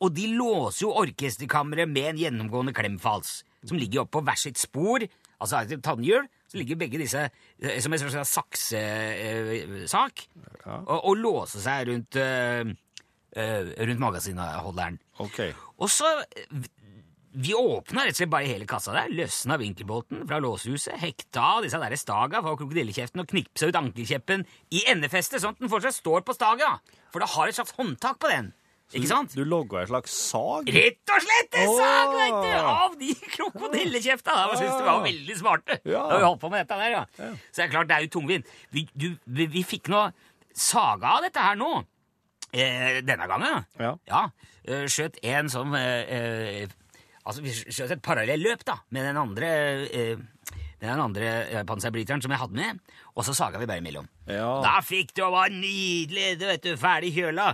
Og 0.00 0.14
de 0.16 0.26
låser 0.36 0.86
jo 0.86 0.92
orkesterkammeret 0.92 1.88
med 1.88 2.10
en 2.10 2.18
gjennomgående 2.18 2.72
klemfals, 2.72 3.42
som 3.68 3.78
ligger 3.80 4.04
oppå 4.04 4.22
hvert 4.24 4.40
sitt 4.40 4.60
spor. 4.60 5.04
Altså 5.42 5.62
tannhjul. 5.84 6.26
Så 6.46 6.60
ligger 6.60 6.78
begge 6.78 7.00
disse 7.00 7.26
eh, 7.26 7.78
som 7.82 7.92
en 7.92 8.00
slags 8.00 8.32
saksesak. 8.36 10.26
Og, 10.66 10.96
og 10.96 11.14
låser 11.18 11.62
seg 11.64 11.88
rundt, 11.90 12.18
eh, 12.22 12.62
eh, 13.36 13.70
rundt 13.90 14.02
magasinholderen. 14.02 14.98
OK. 15.24 15.40
Og 15.82 15.90
så 15.90 16.12
eh, 16.22 16.68
Vi 17.36 17.52
åpna 17.52 18.06
rett 18.06 18.14
og 18.14 18.20
slett 18.22 18.32
bare 18.32 18.48
hele 18.48 18.64
kassa 18.64 18.94
der, 18.94 19.10
løsna 19.12 19.58
vinkelbolten 19.60 20.22
fra 20.24 20.38
låsehuset, 20.40 20.94
hekta 21.02 21.42
av 21.58 21.66
disse 21.66 21.76
der 21.82 21.92
staga 22.00 22.40
fra 22.40 22.54
krokodillekjeften 22.56 23.20
og 23.20 23.28
knipsa 23.28 23.68
ut 23.68 23.76
ankelkjeppen 23.76 24.46
i 24.72 24.86
endefestet, 24.88 25.42
sånn 25.42 25.52
at 25.52 25.60
den 25.60 25.68
fortsatt 25.68 25.98
står 25.98 26.24
på 26.24 26.32
staga. 26.32 26.78
For 27.12 27.20
det 27.20 27.28
har 27.34 27.50
et 27.50 27.58
slags 27.58 27.76
håndtak 27.76 28.22
på 28.22 28.30
den. 28.32 28.54
Ikke 28.94 29.08
sant? 29.10 29.32
Du 29.34 29.42
logga 29.42 29.80
en 29.82 29.88
slags 29.90 30.12
sag? 30.14 30.68
Rett 30.70 31.10
og 31.10 31.24
slett 31.24 31.56
en 31.58 31.72
sag, 31.74 32.12
vet 32.14 32.36
du! 32.44 32.52
Av 32.70 32.92
de 33.00 33.08
krokodillekjefta! 33.32 34.36
Jeg 34.52 34.60
synes 34.60 34.76
de 34.78 34.86
var 34.86 35.00
veldig 35.02 35.36
smarte 35.40 35.78
Ja. 35.90 36.04
da 36.06 36.20
vi 36.20 36.26
holdt 36.28 36.40
på 36.44 36.50
med 36.52 36.62
dette 36.62 36.78
der, 36.78 36.94
ja. 36.94 37.02
Så 37.50 37.58
det 37.58 37.64
er 37.66 37.72
klart, 37.72 37.88
det 37.90 37.96
er 37.96 38.06
jo 38.06 38.12
tungvint. 38.14 38.46
Vi, 38.70 38.84
du, 38.94 39.08
vi, 39.26 39.48
vi 39.56 39.64
fikk 39.66 39.90
nå 39.90 40.04
saga 40.54 41.16
av 41.16 41.26
dette 41.26 41.42
her 41.48 41.58
nå. 41.58 41.72
Eh, 42.54 43.00
denne 43.04 43.26
gangen. 43.28 43.66
Ja. 43.82 43.90
Ja. 44.08 44.22
Eh, 44.64 44.86
skjøt 44.90 45.18
en 45.26 45.50
sånn 45.52 45.74
eh, 45.76 46.16
eh, 46.62 46.74
Altså, 47.26 47.42
vi 47.42 47.50
skjøt 47.50 47.90
et 47.96 48.02
parallelløp, 48.06 48.60
da, 48.68 48.76
med 48.94 49.02
den 49.08 49.16
andre 49.18 49.48
eh, 49.90 50.20
den 50.80 51.00
andre 51.00 51.28
eh, 51.48 51.62
panserbryteren 51.66 52.20
som 52.22 52.32
jeg 52.34 52.40
hadde 52.42 52.58
med, 52.58 52.80
og 53.16 53.24
så 53.24 53.32
saga 53.36 53.58
vi 53.58 53.66
bare 53.70 53.80
imellom. 53.80 54.06
Ja. 54.28 54.60
Da 54.64 54.74
fikk 54.84 55.14
du 55.16 55.22
og 55.24 55.32
var 55.32 55.48
nydelig, 55.54 56.34
du 56.40 56.44
vet 56.48 56.62
du, 56.66 56.72
ferdig 56.80 57.14
kjøla. 57.16 57.46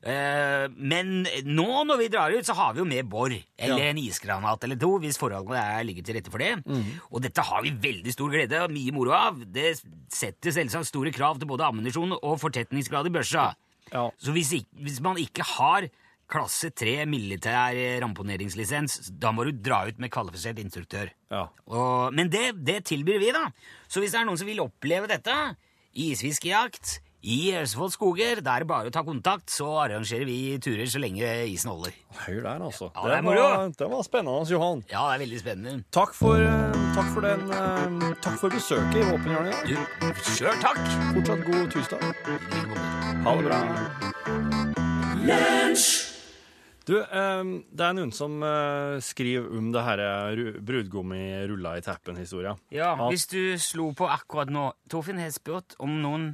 Eh, 0.00 0.66
men 0.80 1.26
nå 1.44 1.68
når 1.84 2.00
vi 2.00 2.08
drar 2.12 2.32
ut, 2.32 2.46
så 2.48 2.56
har 2.56 2.72
vi 2.72 2.80
jo 2.80 2.88
med 2.88 3.08
bor, 3.12 3.28
eller 3.28 3.78
Ja. 3.82 3.90
en 3.90 3.98
isgranat 4.00 4.64
eller 4.64 4.80
to, 4.80 4.94
hvis 5.02 5.18
forholdene 5.20 5.60
er 5.60 5.84
ligger 5.84 6.02
til 6.06 6.16
rette 6.16 6.30
for 6.32 6.38
det. 6.40 6.54
Mm. 6.64 6.86
Og 7.12 7.20
dette 7.22 7.44
har 7.44 7.62
vi 7.62 7.70
veldig 7.70 8.12
stor 8.16 8.30
glede 8.32 8.62
og 8.64 8.72
mye 8.72 8.92
moro 8.96 9.12
av. 9.12 9.44
Det 9.44 9.74
setter 10.08 10.50
selvsagt 10.56 10.88
store 10.88 11.12
krav 11.12 11.38
til 11.38 11.48
både 11.50 11.68
ammunisjon 11.68 12.16
og 12.22 12.40
fortetningsgrad 12.40 13.06
i 13.06 13.10
børsa. 13.18 13.50
Ja. 13.92 14.08
Så 14.22 14.32
hvis, 14.32 14.52
ikke, 14.56 14.70
hvis 14.86 15.00
man 15.04 15.18
ikke 15.18 15.42
har 15.44 15.88
klasse 16.30 16.70
3 16.76 17.04
militær 17.10 17.76
ramponeringslisens. 18.04 19.12
Da 19.20 19.34
må 19.34 19.46
du 19.48 19.52
dra 19.56 19.82
ut 19.88 20.00
med 20.02 20.12
kvalifisert 20.14 20.60
instruktør. 20.62 21.10
Ja. 21.32 21.48
Og, 21.66 22.14
men 22.16 22.30
det, 22.32 22.52
det 22.66 22.84
tilbyr 22.90 23.20
vi, 23.22 23.34
da. 23.36 23.48
Så 23.90 24.02
hvis 24.02 24.14
det 24.14 24.22
er 24.22 24.28
noen 24.28 24.40
som 24.40 24.48
vil 24.50 24.62
oppleve 24.64 25.10
dette, 25.10 25.36
isfiskejakt 25.90 27.00
i 27.20 27.52
Østfold 27.60 27.92
skoger, 27.92 28.40
da 28.40 28.54
er 28.56 28.64
det 28.64 28.68
bare 28.70 28.88
å 28.88 28.92
ta 28.94 29.02
kontakt, 29.04 29.50
så 29.52 29.66
arrangerer 29.82 30.24
vi 30.24 30.56
turer 30.62 30.88
så 30.88 31.00
lenge 31.02 31.28
isen 31.52 31.68
holder. 31.68 31.92
Hør 32.22 32.40
der, 32.46 32.62
altså. 32.64 32.88
Ja, 32.94 33.02
det 33.04 33.18
det, 33.20 33.34
var, 33.36 33.68
det 33.76 33.88
var 33.92 34.02
spennende, 34.06 34.48
Johan. 34.48 34.80
Ja, 34.88 35.02
det 35.10 35.18
er 35.18 35.24
veldig 35.26 35.40
spennende. 35.42 35.84
Takk 35.92 36.16
for, 36.16 36.40
eh, 36.40 36.78
takk 36.96 37.10
for, 37.12 37.20
den, 37.28 37.44
eh, 37.52 38.14
takk 38.24 38.38
for 38.40 38.48
besøket 38.56 39.02
i 39.02 39.08
Våpenhjørnet. 39.10 39.56
Sjøl 40.32 40.56
takk! 40.64 40.80
Fortsatt 41.12 41.42
god 41.50 41.66
tirsdag. 41.74 42.00
Ha 43.26 43.30
det 43.36 43.44
bra. 43.50 43.60
Du, 46.90 46.96
eh, 46.98 47.50
det 47.70 47.84
er 47.86 47.94
noen 47.94 48.10
som 48.16 48.40
eh, 48.42 48.96
skriver 49.04 49.46
om 49.60 49.68
det 49.74 49.82
her 49.86 50.02
ru- 50.34 50.56
brudgommi 50.66 51.20
rulla 51.52 51.76
i 51.78 51.84
teppen-historia. 51.86 52.56
Ja, 52.74 52.92
At, 52.96 53.12
hvis 53.12 53.28
du 53.30 53.38
slo 53.62 53.92
på 53.94 54.08
akkurat 54.10 54.50
nå 54.50 54.72
Torfinn 54.90 55.20
har 55.22 55.30
spurt 55.34 55.76
om 55.78 56.00
noen 56.02 56.32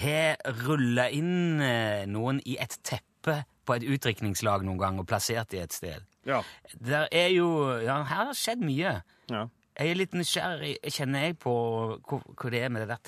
har 0.00 0.36
rulla 0.66 1.08
inn 1.14 1.60
eh, 1.62 2.02
noen 2.10 2.42
i 2.46 2.56
et 2.62 2.74
teppe 2.86 3.44
på 3.66 3.76
et 3.76 3.86
utdrikningslag 3.86 4.64
noen 4.66 4.78
gang 4.80 4.98
og 5.02 5.06
plassert 5.10 5.54
i 5.54 5.62
et 5.62 5.74
sted. 5.76 6.02
Ja. 6.26 6.42
Der 6.74 7.06
er 7.14 7.28
jo 7.32 7.48
Ja, 7.84 8.00
her 8.02 8.24
har 8.24 8.30
det 8.32 8.38
skjedd 8.40 8.62
mye. 8.66 8.98
ja. 9.30 9.46
Jeg 9.80 9.94
er 9.94 9.96
litt 9.96 10.12
nysgjerrig, 10.12 10.74
kjenner 10.92 11.22
jeg, 11.24 11.38
på 11.40 11.52
hva, 12.04 12.16
hva 12.36 12.50
det 12.52 12.58
er 12.66 12.72
med 12.74 12.82
det 12.82 12.88
der 12.90 12.98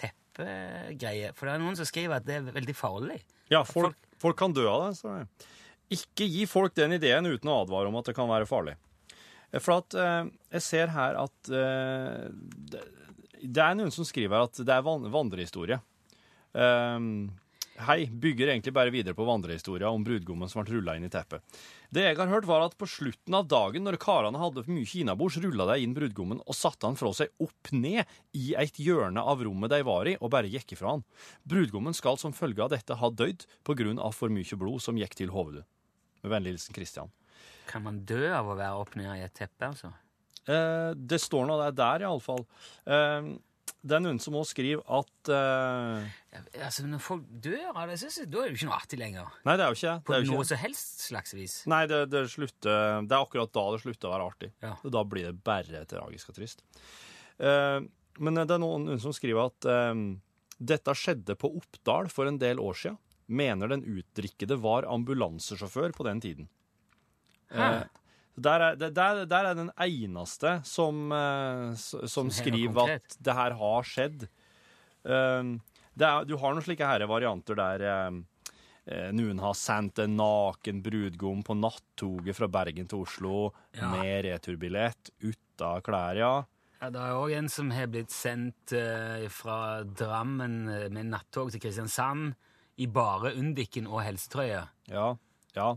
teppegreiet. 0.47 1.35
For 1.37 1.45
det 1.51 1.55
er 1.57 1.61
noen 1.61 1.77
som 1.77 1.89
skriver 1.89 2.17
at 2.17 2.25
det 2.25 2.39
er 2.39 2.47
veldig 2.55 2.75
farlig. 2.79 3.19
Ja, 3.53 3.61
folk, 3.69 3.99
folk 4.23 4.39
kan 4.41 4.55
dø 4.57 4.65
av 4.71 4.87
det. 4.87 5.03
det. 5.05 5.51
Ikke 5.93 6.29
gi 6.29 6.47
folk 6.49 6.75
den 6.79 6.97
ideen 6.97 7.29
uten 7.29 7.51
å 7.53 7.61
advare 7.65 7.91
om 7.91 8.01
at 8.01 8.09
det 8.11 8.17
kan 8.17 8.31
være 8.31 8.49
farlig. 8.49 8.77
Eh, 9.53 9.61
For 9.61 9.81
at 9.83 9.99
eh, 9.99 10.33
jeg 10.57 10.67
ser 10.69 10.95
her 10.97 11.21
at 11.21 11.53
eh, 11.53 12.27
det, 12.73 12.83
det 13.43 13.63
er 13.63 13.79
noen 13.79 13.95
som 13.95 14.07
skriver 14.09 14.47
at 14.47 14.63
det 14.63 14.75
er 14.75 14.85
van 14.87 15.09
vandrehistorie. 15.13 15.81
Um, 16.53 17.33
hei, 17.81 18.05
bygger 18.07 18.51
egentlig 18.53 18.75
bare 18.77 18.93
videre 18.93 19.17
på 19.17 19.25
vandrehistoria 19.25 19.89
om 19.91 20.05
brudgommen 20.05 20.51
som 20.51 20.61
ble 20.63 20.77
rulla 20.77 20.95
inn 20.99 21.07
i 21.09 21.11
teppet. 21.11 21.41
Det 21.93 22.05
jeg 22.05 22.19
har 22.19 22.31
hørt, 22.31 22.47
var 22.49 22.65
at 22.65 22.77
på 22.79 22.89
slutten 22.89 23.37
av 23.37 23.49
dagen, 23.51 23.85
når 23.87 23.99
karene 24.01 24.41
hadde 24.41 24.65
for 24.65 24.75
mye 24.77 24.89
kinabords, 24.89 25.41
rulla 25.43 25.67
de 25.73 25.81
inn 25.85 25.97
brudgommen 25.97 26.43
og 26.45 26.57
satte 26.57 26.89
han 26.89 26.99
fra 27.01 27.13
seg 27.17 27.33
opp 27.43 27.73
ned 27.75 28.05
i 28.37 28.53
et 28.61 28.79
hjørne 28.81 29.25
av 29.25 29.43
rommet 29.45 29.73
de 29.73 29.83
var 29.89 30.09
i, 30.09 30.17
og 30.21 30.33
bare 30.37 30.53
gikk 30.53 30.77
ifra 30.77 30.97
han. 30.97 31.07
Brudgommen 31.49 31.97
skal 31.97 32.21
som 32.21 32.37
følge 32.37 32.65
av 32.65 32.73
dette 32.77 33.01
ha 33.01 33.13
dødd 33.13 33.47
på 33.65 33.77
grunn 33.81 34.01
av 34.01 34.17
for 34.17 34.33
mye 34.33 34.61
blod 34.61 34.85
som 34.85 35.01
gikk 35.01 35.19
til 35.19 35.35
hovedet. 35.35 35.67
Med 36.23 36.35
vennlig 36.37 36.55
hilsen 36.55 36.77
Christian. 36.77 37.13
Kan 37.71 37.85
man 37.87 38.03
dø 38.07 38.25
av 38.35 38.51
å 38.51 38.59
være 38.59 38.83
opp 38.83 38.97
ned 38.99 39.11
i 39.17 39.25
et 39.25 39.35
teppe, 39.35 39.71
altså? 39.73 39.93
Eh, 40.51 40.93
det 40.99 41.21
står 41.23 41.47
nå 41.47 41.57
det 41.61 41.71
er 41.71 41.79
der, 41.79 42.05
iallfall. 42.09 42.45
Eh, 42.87 43.33
det 43.83 43.97
er 43.97 44.03
noen 44.03 44.19
som 44.23 44.37
også 44.39 44.55
skriver 44.55 44.83
at 44.95 45.31
eh, 45.35 46.11
Ja, 46.35 46.67
Altså, 46.69 46.85
Når 46.87 47.01
folk 47.03 47.25
dør 47.43 47.73
av 47.73 47.91
det, 47.91 47.97
så, 47.99 48.11
så, 48.15 48.27
da 48.31 48.43
er 48.43 48.51
det 48.51 48.55
jo 48.55 48.61
ikke 48.61 48.69
noe 48.69 48.79
artig 48.79 48.99
lenger. 49.01 49.31
Nei, 49.47 49.57
det 49.59 49.65
er 49.65 49.73
jo 49.73 49.79
ikke 49.79 49.95
På 50.07 50.15
det. 50.15 50.19
Er 50.19 50.27
jo 50.27 50.31
noe 50.31 50.43
ikke. 50.45 50.51
som 50.53 50.61
helst 50.63 51.07
slags 51.09 51.35
vis. 51.39 51.57
Nei, 51.71 51.81
det, 51.91 52.03
det, 52.13 52.25
slutter, 52.31 53.03
det 53.07 53.17
er 53.17 53.25
akkurat 53.25 53.55
da 53.59 53.65
det 53.75 53.81
slutter 53.83 54.11
å 54.11 54.15
være 54.15 54.29
artig. 54.31 54.51
Ja. 54.63 54.75
Da 54.99 55.03
blir 55.15 55.31
det 55.31 55.35
bare 55.47 55.83
tragisk 55.91 56.31
og 56.31 56.39
trist. 56.39 56.63
Eh, 57.43 57.79
men 58.23 58.39
det 58.43 58.55
er 58.55 58.63
noen, 58.63 58.87
noen 58.91 59.03
som 59.03 59.15
skriver 59.17 59.51
at 59.51 59.71
eh, 59.71 60.05
dette 60.63 60.95
skjedde 60.99 61.39
på 61.39 61.51
Oppdal 61.59 62.11
for 62.13 62.31
en 62.31 62.39
del 62.43 62.63
år 62.63 62.79
siden. 62.85 63.01
Mener 63.29 63.69
den 63.69 63.85
utdrikkede 63.87 64.57
var 64.61 64.87
ambulansesjåfør 64.91 65.93
på 65.97 66.05
den 66.09 66.21
tiden. 66.21 66.49
Eh, 67.53 67.83
der 68.43 68.61
er, 68.65 68.77
der, 68.81 69.25
der 69.29 69.45
er 69.51 69.55
den 69.55 69.71
eneste 69.77 70.61
som, 70.65 71.13
eh, 71.13 71.75
som 71.77 72.31
skriver 72.33 72.95
at 72.97 73.17
det 73.21 73.35
her 73.37 73.53
har 73.61 73.83
skjedd. 73.87 74.27
Eh, 75.05 75.53
er, 76.01 76.25
du 76.25 76.37
har 76.41 76.55
noen 76.55 76.65
slike 76.65 76.87
her 76.89 77.05
varianter 77.11 77.59
der 77.59 77.85
eh, 77.89 78.21
eh, 78.89 79.11
noen 79.13 79.41
har 79.43 79.55
sendt 79.59 80.01
en 80.03 80.17
naken 80.17 80.81
brudgom 80.85 81.43
på 81.45 81.57
nattoget 81.61 82.37
fra 82.39 82.49
Bergen 82.49 82.89
til 82.89 83.05
Oslo 83.05 83.51
Ja. 83.77 83.89
med 83.93 84.25
returbillett 84.27 85.13
uten 85.21 85.83
klær, 85.85 86.17
ja. 86.17 86.35
Ja, 86.83 86.89
Det 86.91 86.99
er 86.99 87.15
òg 87.15 87.31
en 87.39 87.49
som 87.49 87.71
har 87.71 87.87
blitt 87.87 88.11
sendt 88.11 88.73
eh, 88.75 89.29
fra 89.31 89.85
Drammen 89.85 90.65
med 90.91 91.07
nattog 91.13 91.53
til 91.53 91.61
Kristiansand 91.63 92.33
i 92.81 92.89
bare 92.89 93.35
Undiken 93.39 93.89
og 93.91 94.03
helsetrøye. 94.07 94.65
Ja. 94.91 95.09
ja. 95.57 95.71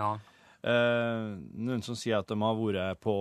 Ja. 0.00 0.12
Eh, 0.60 1.26
noen 1.56 1.84
som 1.84 1.96
sier 1.96 2.20
at 2.20 2.28
de 2.28 2.36
har 2.36 2.56
vært 2.58 3.00
på 3.04 3.14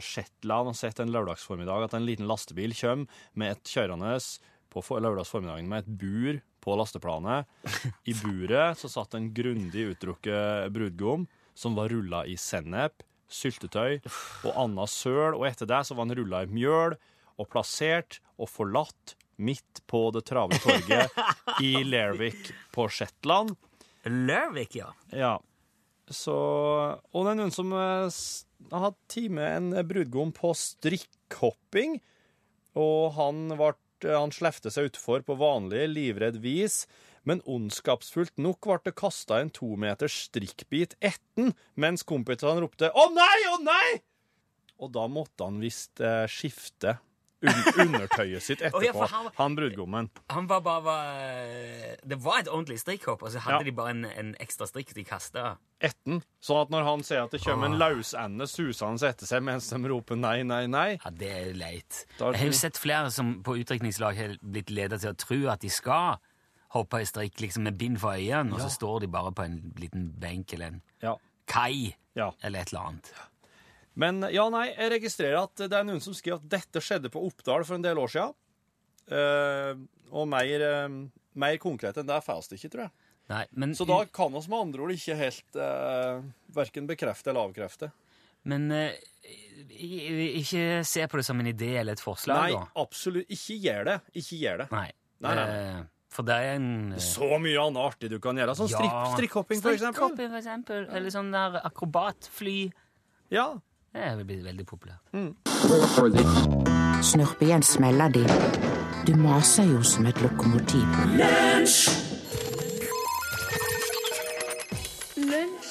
Shetland 0.00 0.72
og 0.72 0.78
sett 0.78 1.02
en 1.02 1.12
lørdagsformiddag 1.12 1.88
at 1.88 1.96
en 1.98 2.06
liten 2.08 2.28
lastebil 2.28 2.72
kommer 2.78 3.24
med 3.36 3.56
et 3.56 3.72
kjørende 3.74 4.14
på 4.72 4.84
lørdagsformiddagen 5.00 5.68
med 5.68 5.84
et 5.84 5.98
bur 6.00 6.38
på 6.64 6.76
lasteplanet. 6.78 7.48
I 8.10 8.14
buret 8.20 8.80
så 8.80 8.90
satt 8.92 9.16
en 9.16 9.32
grundig 9.34 9.90
utdrukket 9.92 10.72
brudgom 10.74 11.26
som 11.56 11.76
var 11.76 11.92
rulla 11.92 12.24
i 12.28 12.36
sennep, 12.40 13.04
syltetøy 13.32 14.02
og 14.46 14.50
anna 14.54 14.84
søl, 14.90 15.34
og 15.34 15.46
etter 15.48 15.68
det 15.68 15.82
så 15.86 15.96
var 15.96 16.06
han 16.06 16.16
rulla 16.18 16.44
i 16.44 16.50
mjøl 16.52 16.96
og 17.36 17.48
plassert 17.52 18.20
og 18.36 18.50
forlatt 18.52 19.15
midt 19.36 19.82
på 19.90 20.08
det 20.14 20.24
travle 20.28 20.58
torget 20.62 21.12
i 21.62 21.72
Lervik 21.92 22.50
på 22.74 22.88
Shetland. 22.88 23.56
Lervik, 24.06 24.76
ja. 24.78 24.92
Ja. 25.10 25.36
Så 26.06 26.34
Og 26.36 27.24
det 27.26 27.32
er 27.32 27.40
noen 27.40 27.54
som 27.54 27.72
eh, 27.74 28.20
har 28.70 28.84
hatt 28.88 29.00
time 29.10 29.48
en 29.56 29.72
brudgom 29.88 30.32
på 30.36 30.52
strikkhopping. 30.56 31.98
Og 32.76 33.16
han, 33.16 33.48
vart, 33.58 33.82
han 34.04 34.34
slefte 34.34 34.70
seg 34.72 34.92
utfor 34.92 35.24
på 35.26 35.38
vanlig, 35.40 35.86
livredd 35.92 36.38
vis. 36.44 36.84
Men 37.26 37.42
ondskapsfullt 37.50 38.36
nok 38.38 38.68
ble 38.68 38.78
det 38.86 38.94
kasta 39.00 39.40
en 39.42 39.50
to 39.50 39.72
meters 39.80 40.14
strikkbit 40.28 40.94
etten, 41.02 41.56
mens 41.74 42.06
kompisene 42.06 42.62
ropte 42.62 42.92
'Å 42.92 43.08
nei, 43.10 43.38
å 43.50 43.56
nei!' 43.64 44.02
Og 44.78 44.92
da 44.94 45.08
måtte 45.10 45.48
han 45.48 45.58
visst 45.58 45.98
eh, 46.04 46.28
skifte 46.30 46.98
un 47.42 47.86
undertøyet 47.86 48.42
sitt 48.42 48.60
etterpå. 48.62 48.80
etterpå, 48.82 49.00
ja, 49.02 49.06
han- 49.12 49.30
han 49.36 49.56
brudgommen. 49.56 50.10
Han 50.30 50.46
var 50.48 50.60
bare 50.60 50.82
var, 50.82 51.96
Det 52.06 52.16
var 52.24 52.38
et 52.38 52.48
ordentlig 52.48 52.78
strikkhopp, 52.80 53.22
og 53.22 53.30
så 53.32 53.38
hadde 53.38 53.58
Ja. 53.58 53.62
de 53.64 53.72
bare 53.72 53.90
en, 53.90 54.04
en 54.04 54.34
ekstra 54.40 54.66
strikk 54.66 54.94
de 54.94 55.04
kasta. 55.04 55.56
etten. 55.80 56.22
Sånn 56.40 56.62
at 56.62 56.70
når 56.70 56.84
han 56.84 57.02
ser 57.02 57.22
at 57.24 57.30
det 57.30 57.42
kommer 57.42 57.66
en 57.66 57.78
lausende 57.78 58.46
susende 58.48 59.02
etter 59.10 59.26
seg 59.26 59.42
mens 59.42 59.68
de 59.68 59.76
roper 59.88 60.16
nei, 60.16 60.42
nei, 60.42 60.66
nei 60.66 60.98
Ja, 61.04 61.10
det 61.10 61.28
er 61.28 61.52
leit. 61.52 62.06
Da 62.18 62.30
Jeg 62.30 62.38
har 62.40 62.46
jo 62.46 62.52
sett 62.52 62.78
flere 62.78 63.10
som 63.12 63.42
på 63.42 63.58
utdrikningslag 63.62 64.16
har 64.16 64.36
blitt 64.42 64.70
ledet 64.70 65.00
til 65.02 65.12
å 65.12 65.16
tro 65.16 65.48
at 65.50 65.60
de 65.60 65.68
skal 65.68 66.16
hoppe 66.72 66.94
i 67.00 67.04
strikk 67.04 67.36
liksom 67.40 67.62
med 67.64 67.76
bind 67.78 68.00
for 68.00 68.12
øynene, 68.16 68.54
og 68.54 68.60
så 68.60 68.70
står 68.70 69.00
de 69.00 69.06
bare 69.08 69.32
på 69.32 69.44
en 69.44 69.72
liten 69.76 70.12
benk 70.18 70.52
eller 70.54 70.66
en 70.66 70.82
Ja. 71.02 71.16
kai 71.46 71.94
ja. 72.14 72.30
eller 72.42 72.60
et 72.60 72.72
eller 72.72 72.80
annet. 72.86 73.12
Men 73.96 74.20
ja, 74.32 74.44
nei, 74.52 74.66
jeg 74.74 74.90
registrerer 74.92 75.38
at 75.42 75.56
det 75.56 75.72
er 75.72 75.84
noen 75.88 76.02
som 76.04 76.12
skriver 76.16 76.36
at 76.42 76.48
dette 76.52 76.82
skjedde 76.84 77.08
på 77.12 77.22
Oppdal 77.24 77.64
for 77.64 77.78
en 77.78 77.84
del 77.86 77.96
år 78.02 78.10
siden. 78.12 78.34
Uh, 79.06 79.78
og 80.10 80.26
mer, 80.28 80.64
uh, 80.66 80.96
mer 81.38 81.56
konkret 81.62 81.96
enn 82.00 82.08
det 82.08 82.18
får 82.26 82.48
vi 82.50 82.58
ikke, 82.58 82.72
tror 82.72 82.86
jeg. 82.88 82.92
Nei, 83.30 83.44
men, 83.58 83.72
Så 83.74 83.86
da 83.88 84.00
kan 84.14 84.30
vi 84.34 84.42
med 84.50 84.58
andre 84.60 84.82
ord 84.84 84.92
ikke 84.94 85.16
helt 85.18 85.56
uh, 85.58 86.20
verken 86.54 86.86
bekrefte 86.86 87.30
eller 87.32 87.48
avkrefte. 87.48 87.88
men 88.46 88.70
eh, 88.70 88.92
i- 89.70 90.38
ikke 90.42 90.84
se 90.86 91.06
på 91.10 91.18
det 91.18 91.24
som 91.26 91.40
en 91.42 91.46
idé 91.50 91.72
eller 91.80 91.92
et 91.96 92.02
forslag, 92.04 92.36
Nei, 92.36 92.52
da. 92.52 92.66
absolutt. 92.78 93.26
Ikke 93.34 93.56
gjør 93.64 93.84
det. 93.88 93.96
Ikke 94.14 94.38
gjør 94.38 94.58
det. 94.62 94.68
Nei. 94.70 94.90
Nei, 95.20 95.34
nei, 95.34 95.46
Eh, 95.56 95.80
For 96.14 96.22
det 96.22 96.34
er 96.36 96.54
en 96.54 96.92
eh, 96.92 96.98
Så 97.02 97.26
mye 97.42 97.58
annet 97.58 97.82
artig 97.82 98.10
du 98.10 98.18
kan 98.22 98.36
gjøre. 98.38 98.54
Sånn 98.54 98.70
ja, 98.70 98.78
strikkhopping, 99.16 99.60
for 99.60 99.72
eksempel. 99.74 99.96
Strikkhopping, 99.98 100.28
for 100.30 100.38
eksempel. 100.38 100.86
Eller 100.94 101.10
sånn 101.10 101.32
der 101.34 101.58
akrobatfly. 101.66 102.72
Ja. 103.34 103.48
Det 103.96 104.04
er 104.04 104.18
blitt 104.28 104.42
veldig 104.44 104.64
populært. 104.68 105.00
Snurpe 107.10 107.46
igjen 107.46 107.62
smeller 107.64 108.10
de. 108.12 108.24
Du 109.08 109.14
maser 109.16 109.64
jo 109.70 109.78
som 109.88 110.04
et 110.10 110.18
lokomotiv. 110.20 110.84
Lunsj, 115.30 115.70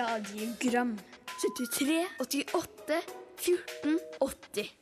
radiogram 0.00 0.96
73, 1.44 2.00
88, 2.24 2.98
14, 3.46 4.00
80 4.26 4.74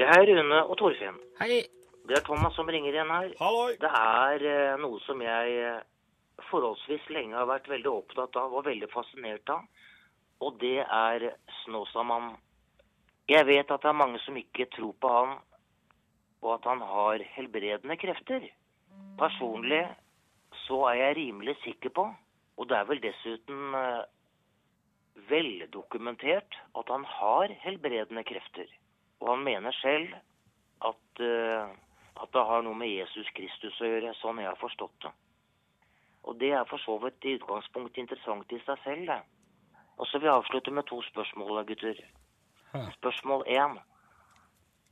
Jeg 0.00 0.08
er 0.08 0.24
Rune 0.30 0.62
og 0.62 0.78
Torfinn. 0.80 1.20
Hei! 1.42 1.60
Det 2.08 2.16
er 2.16 2.24
Thomas 2.24 2.56
som 2.56 2.72
ringer 2.72 2.96
igjen 2.96 3.12
her. 3.12 3.28
Halloi! 3.42 3.76
Det 3.84 3.92
er 3.92 4.48
eh, 4.54 4.80
noe 4.80 5.04
som 5.04 5.20
jeg 5.20 5.60
eh, 5.68 5.84
forholdsvis 6.48 7.12
lenge 7.12 7.36
har 7.36 7.52
vært 7.52 7.68
veldig 7.68 7.92
opptatt 7.92 8.40
av 8.40 8.56
og 8.56 8.64
veldig 8.72 8.88
fascinert 8.96 9.52
av. 9.52 9.68
Og 10.40 10.56
det 10.60 10.80
er 10.84 11.30
Snåsamannen. 11.62 12.36
Jeg 13.30 13.46
vet 13.46 13.70
at 13.70 13.82
det 13.82 13.88
er 13.90 13.98
mange 14.00 14.18
som 14.24 14.36
ikke 14.36 14.66
tror 14.74 14.94
på 14.98 15.10
han, 15.12 15.34
og 16.42 16.54
at 16.56 16.64
han 16.66 16.80
har 16.82 17.22
helbredende 17.36 17.96
krefter. 18.00 18.48
Personlig 19.20 19.84
så 20.64 20.80
er 20.90 20.98
jeg 21.00 21.16
rimelig 21.16 21.56
sikker 21.64 21.94
på, 21.94 22.08
Og 22.60 22.68
det 22.68 22.76
er 22.76 22.84
vel 22.84 22.98
dessuten 23.00 23.74
eh, 23.74 24.02
veldokumentert 25.30 26.58
at 26.76 26.90
han 26.92 27.04
har 27.08 27.54
helbredende 27.62 28.24
krefter. 28.24 28.66
Og 29.20 29.30
han 29.32 29.44
mener 29.44 29.72
selv 29.72 30.12
at, 30.84 31.22
eh, 31.24 31.70
at 32.20 32.32
det 32.34 32.44
har 32.50 32.62
noe 32.62 32.76
med 32.76 32.92
Jesus 32.92 33.30
Kristus 33.32 33.80
å 33.80 33.88
gjøre, 33.88 34.12
sånn 34.20 34.42
jeg 34.42 34.50
har 34.50 34.60
forstått 34.60 35.06
det. 35.06 35.12
Og 36.28 36.36
det 36.36 36.52
er 36.52 36.68
for 36.68 36.84
så 36.84 36.98
vidt 37.00 37.24
i 37.24 37.38
utgangspunktet 37.38 38.02
interessant 38.02 38.52
i 38.52 38.60
seg 38.66 38.84
selv, 38.84 39.06
det. 39.08 39.20
Og 40.00 40.08
så 40.08 40.18
vil 40.18 40.30
jeg 40.30 40.40
avslutte 40.40 40.72
med 40.72 40.86
to 40.88 41.02
spørsmål, 41.04 41.64
gutter. 41.68 41.98
Spørsmål 42.96 43.44
én. 43.52 43.76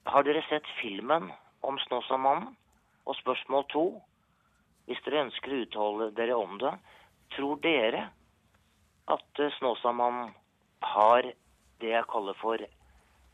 Har 0.07 0.25
dere 0.27 0.43
sett 0.49 0.67
filmen 0.81 1.31
om 1.65 1.79
Snåsamannen? 1.79 2.57
Og 3.09 3.17
spørsmål 3.17 3.65
to. 3.73 3.85
Hvis 4.85 5.01
dere 5.07 5.25
ønsker 5.25 5.55
å 5.55 5.63
uttale 5.65 6.11
dere 6.17 6.37
om 6.37 6.59
det, 6.61 6.75
tror 7.37 7.57
dere 7.65 8.11
at 9.09 9.41
eh, 9.41 9.53
Snåsamannen 9.57 10.35
har 10.85 11.31
det 11.81 11.93
jeg 11.95 12.09
kaller 12.13 12.37
for 12.41 12.65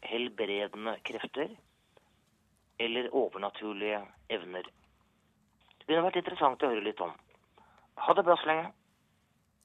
helbredende 0.06 0.94
krefter? 1.08 1.50
Eller 2.78 3.10
overnaturlige 3.14 4.04
evner? 4.30 4.70
Det 5.78 5.90
kunne 5.90 6.06
vært 6.06 6.22
interessant 6.22 6.62
å 6.62 6.70
høre 6.70 6.86
litt 6.86 7.02
om. 7.02 7.14
Ha 8.06 8.14
det 8.14 8.26
bra 8.26 8.38
så 8.38 8.50
lenge. 8.50 8.70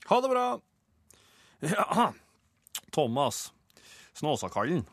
Ha 0.10 0.22
det 0.26 0.34
bra! 0.34 0.48
Ja, 1.60 2.14
Thomas. 2.92 3.54
Snåsakallen. 4.14 4.86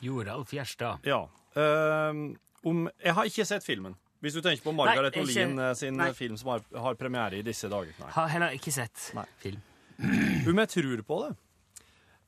Joralf 0.00 0.52
Gjerstad. 0.52 0.98
Ja. 1.02 1.28
ehm, 1.54 2.36
om, 2.62 2.88
jeg 3.02 3.14
har 3.14 3.28
ikke 3.28 3.46
sett 3.46 3.64
filmen. 3.66 3.96
Hvis 4.22 4.34
du 4.34 4.40
tenker 4.42 4.64
på 4.66 4.72
Margaret 4.74 5.14
Nei, 5.14 5.22
ikke- 5.22 5.42
Olin 5.44 5.58
eh, 5.62 5.74
sin 5.78 5.96
nei. 5.96 6.12
film 6.12 6.36
som 6.36 6.48
har, 6.54 6.62
har 6.74 6.94
premiere 6.98 7.38
i 7.38 7.42
disse 7.42 7.68
dager. 7.70 7.92
Nei. 8.00 8.10
Har 8.10 8.28
heller 8.28 8.54
ikke 8.56 8.72
sett 8.74 9.12
Nei. 9.14 9.24
film. 9.38 9.60
Om 10.46 10.58
jeg 10.58 10.68
tror 10.68 11.02
på 11.06 11.18
det? 11.26 11.36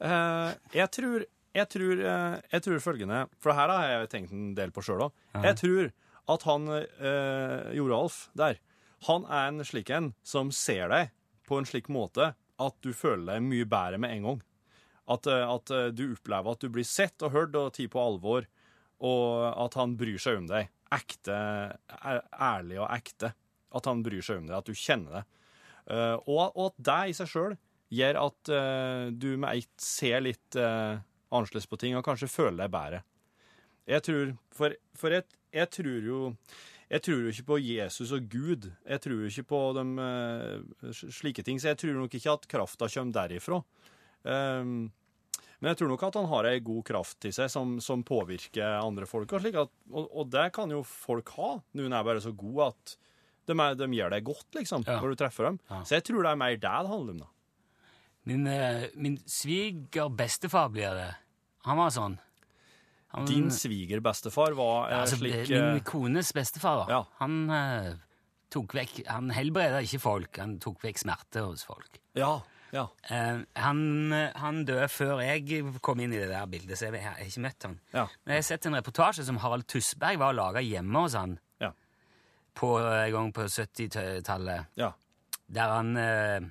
uh, 0.03 0.55
jeg 0.73 0.91
tror 0.91 1.25
jeg 1.55 1.69
tror, 1.69 1.99
uh, 1.99 2.41
jeg 2.53 2.63
tror 2.63 2.79
følgende 2.81 3.29
For 3.43 3.53
her 3.53 3.69
har 3.69 3.89
jeg 3.89 4.09
tenkt 4.11 4.33
en 4.33 4.55
del 4.55 4.71
på 4.71 4.83
sjøl 4.83 5.03
òg. 5.09 5.13
Jeg 5.43 5.57
tror 5.59 5.91
at 6.35 6.43
han 6.47 6.69
uh, 6.71 7.71
Joralf 7.75 8.29
der, 8.39 8.59
han 9.07 9.25
er 9.27 9.49
en 9.49 9.65
slik 9.67 9.91
en 9.91 10.13
som 10.23 10.51
ser 10.55 10.89
deg 10.89 11.11
på 11.47 11.59
en 11.59 11.67
slik 11.67 11.89
måte 11.91 12.35
at 12.61 12.77
du 12.85 12.93
føler 12.97 13.35
deg 13.35 13.47
mye 13.47 13.69
bedre 13.69 14.01
med 14.03 14.15
en 14.15 14.27
gang. 14.29 14.41
At, 15.11 15.27
eh, 15.27 15.45
at 15.47 15.73
eh, 15.75 15.89
du 15.97 16.11
opplever 16.13 16.55
at 16.55 16.63
du 16.63 16.71
blir 16.73 16.87
sett 16.87 17.25
og 17.27 17.35
hørt 17.35 17.57
og 17.59 17.73
tatt 17.75 17.93
på 17.93 18.03
alvor, 18.03 18.47
og 19.01 19.27
at 19.65 19.79
han 19.81 19.97
bryr 19.99 20.21
seg 20.21 20.43
om 20.43 20.49
deg. 20.51 20.69
Ekte, 20.93 21.35
ærlig 22.37 22.81
og 22.83 22.89
ekte. 22.93 23.33
At 23.73 23.87
han 23.87 24.03
bryr 24.05 24.25
seg 24.27 24.43
om 24.43 24.49
deg, 24.49 24.59
at 24.59 24.69
du 24.69 24.77
kjenner 24.77 25.21
det. 25.21 25.25
Eh, 25.95 26.17
og, 26.27 26.51
og 26.51 26.65
at 26.71 26.81
det 26.91 27.01
i 27.11 27.19
seg 27.21 27.31
sjøl 27.33 27.59
gjør 27.91 28.21
at 28.21 28.51
du 29.19 29.33
med 29.43 29.59
ett 29.59 29.83
ser 29.83 30.21
litt 30.23 30.55
annerledes 30.55 31.65
på 31.67 31.79
ting 31.83 31.97
og 31.99 32.05
kanskje 32.07 32.29
føler 32.31 32.61
deg 32.61 32.71
bedre. 32.71 33.01
Jeg 33.91 34.05
tror 34.07 34.29
For, 34.55 34.77
for 34.95 35.17
jeg, 35.17 35.27
jeg 35.51 35.71
tror 35.75 36.07
jo 36.07 36.21
jeg 36.91 37.03
tror 37.07 37.21
jo 37.23 37.31
ikke 37.31 37.47
på 37.47 37.59
Jesus 37.63 38.11
og 38.17 38.25
Gud. 38.33 38.71
Jeg 38.89 39.01
tror 39.05 39.21
jo 39.21 39.29
ikke 39.31 39.47
på 39.53 39.61
de, 39.77 39.85
eh, 40.05 40.95
slike 41.15 41.45
ting, 41.47 41.61
så 41.63 41.71
jeg 41.73 41.79
tror 41.85 41.99
nok 42.01 42.17
ikke 42.19 42.33
at 42.35 42.49
krafta 42.51 42.89
kommer 42.91 43.15
derifra. 43.15 43.61
Um, 44.25 44.91
men 45.61 45.71
jeg 45.71 45.79
tror 45.81 45.91
nok 45.93 46.03
at 46.09 46.17
han 46.19 46.29
har 46.33 46.49
ei 46.49 46.61
god 46.65 46.83
kraft 46.89 47.25
i 47.29 47.33
seg 47.37 47.51
som, 47.53 47.77
som 47.85 48.03
påvirker 48.07 48.81
andre 48.81 49.07
folk. 49.09 49.33
Og, 49.37 49.47
at, 49.53 49.73
og, 49.93 50.07
og 50.11 50.31
det 50.33 50.47
kan 50.57 50.73
jo 50.73 50.81
folk 50.83 51.29
ha. 51.37 51.51
Noen 51.77 51.93
er 51.95 52.07
bare 52.07 52.23
så 52.25 52.33
gode 52.33 52.71
at 52.73 52.95
de, 53.47 53.57
er, 53.57 53.77
de 53.77 53.89
gjør 53.99 54.15
deg 54.15 54.25
godt, 54.25 54.49
liksom, 54.57 54.87
Ja. 54.89 54.99
når 55.03 55.13
du 55.15 55.21
treffer 55.21 55.51
dem. 55.51 55.61
Ja. 55.71 55.83
Så 55.85 55.99
jeg 55.99 56.07
tror 56.09 56.25
det 56.25 56.33
er 56.33 56.41
mer 56.41 56.57
det 56.57 56.65
det 56.65 56.73
handler 56.95 57.13
om. 57.15 57.23
da. 57.27 57.31
Min, 58.31 58.47
eh, 58.47 58.89
min 58.97 59.19
sviger 59.29 60.11
bestefar 60.13 60.71
blir 60.73 60.97
det. 60.97 61.11
Han 61.69 61.77
var 61.81 61.93
sånn. 61.95 62.19
Han, 63.11 63.27
Din 63.27 63.51
svigerbestefar 63.51 64.55
var 64.55 64.91
eh, 64.91 65.01
altså, 65.01 65.19
slik 65.19 65.49
Min 65.51 65.81
eh, 65.81 65.83
kones 65.87 66.31
bestefar. 66.35 66.85
Ja. 66.91 67.01
Han 67.19 67.41
uh, 67.51 67.97
tok 68.55 68.77
vekk 68.79 69.01
Han 69.09 69.33
helbreda 69.35 69.81
ikke 69.83 69.99
folk, 70.03 70.39
han 70.39 70.59
tok 70.63 70.85
vekk 70.85 71.03
smerte 71.03 71.43
hos 71.43 71.65
folk. 71.67 71.99
Ja. 72.19 72.37
ja. 72.71 72.87
Uh, 73.11 73.43
han, 73.59 73.83
han 74.15 74.63
døde 74.69 74.87
før 74.95 75.25
jeg 75.27 75.65
kom 75.83 76.05
inn 76.05 76.15
i 76.15 76.23
det 76.23 76.31
der 76.31 76.47
bildet, 76.51 76.79
så 76.79 76.93
jeg 76.93 77.03
har 77.03 77.19
ikke 77.27 77.45
møtt 77.49 77.67
han. 77.67 77.77
Ja. 77.91 78.07
Men 78.23 78.37
jeg 78.37 78.45
har 78.45 78.49
sett 78.53 78.71
en 78.71 78.79
reportasje 78.79 79.27
som 79.27 79.43
Harald 79.43 79.67
Tusberg 79.71 80.23
var 80.23 80.37
og 80.37 80.43
laga 80.45 80.63
hjemme 80.65 81.07
hos 81.07 81.19
han 81.19 81.39
Ja. 81.61 81.75
på, 82.55 82.77
en 82.79 83.13
gang 83.19 83.35
på 83.35 83.51
70-tallet, 83.51 84.71
Ja. 84.79 84.95
der 85.51 85.79
han 85.81 85.97
uh, 85.99 86.51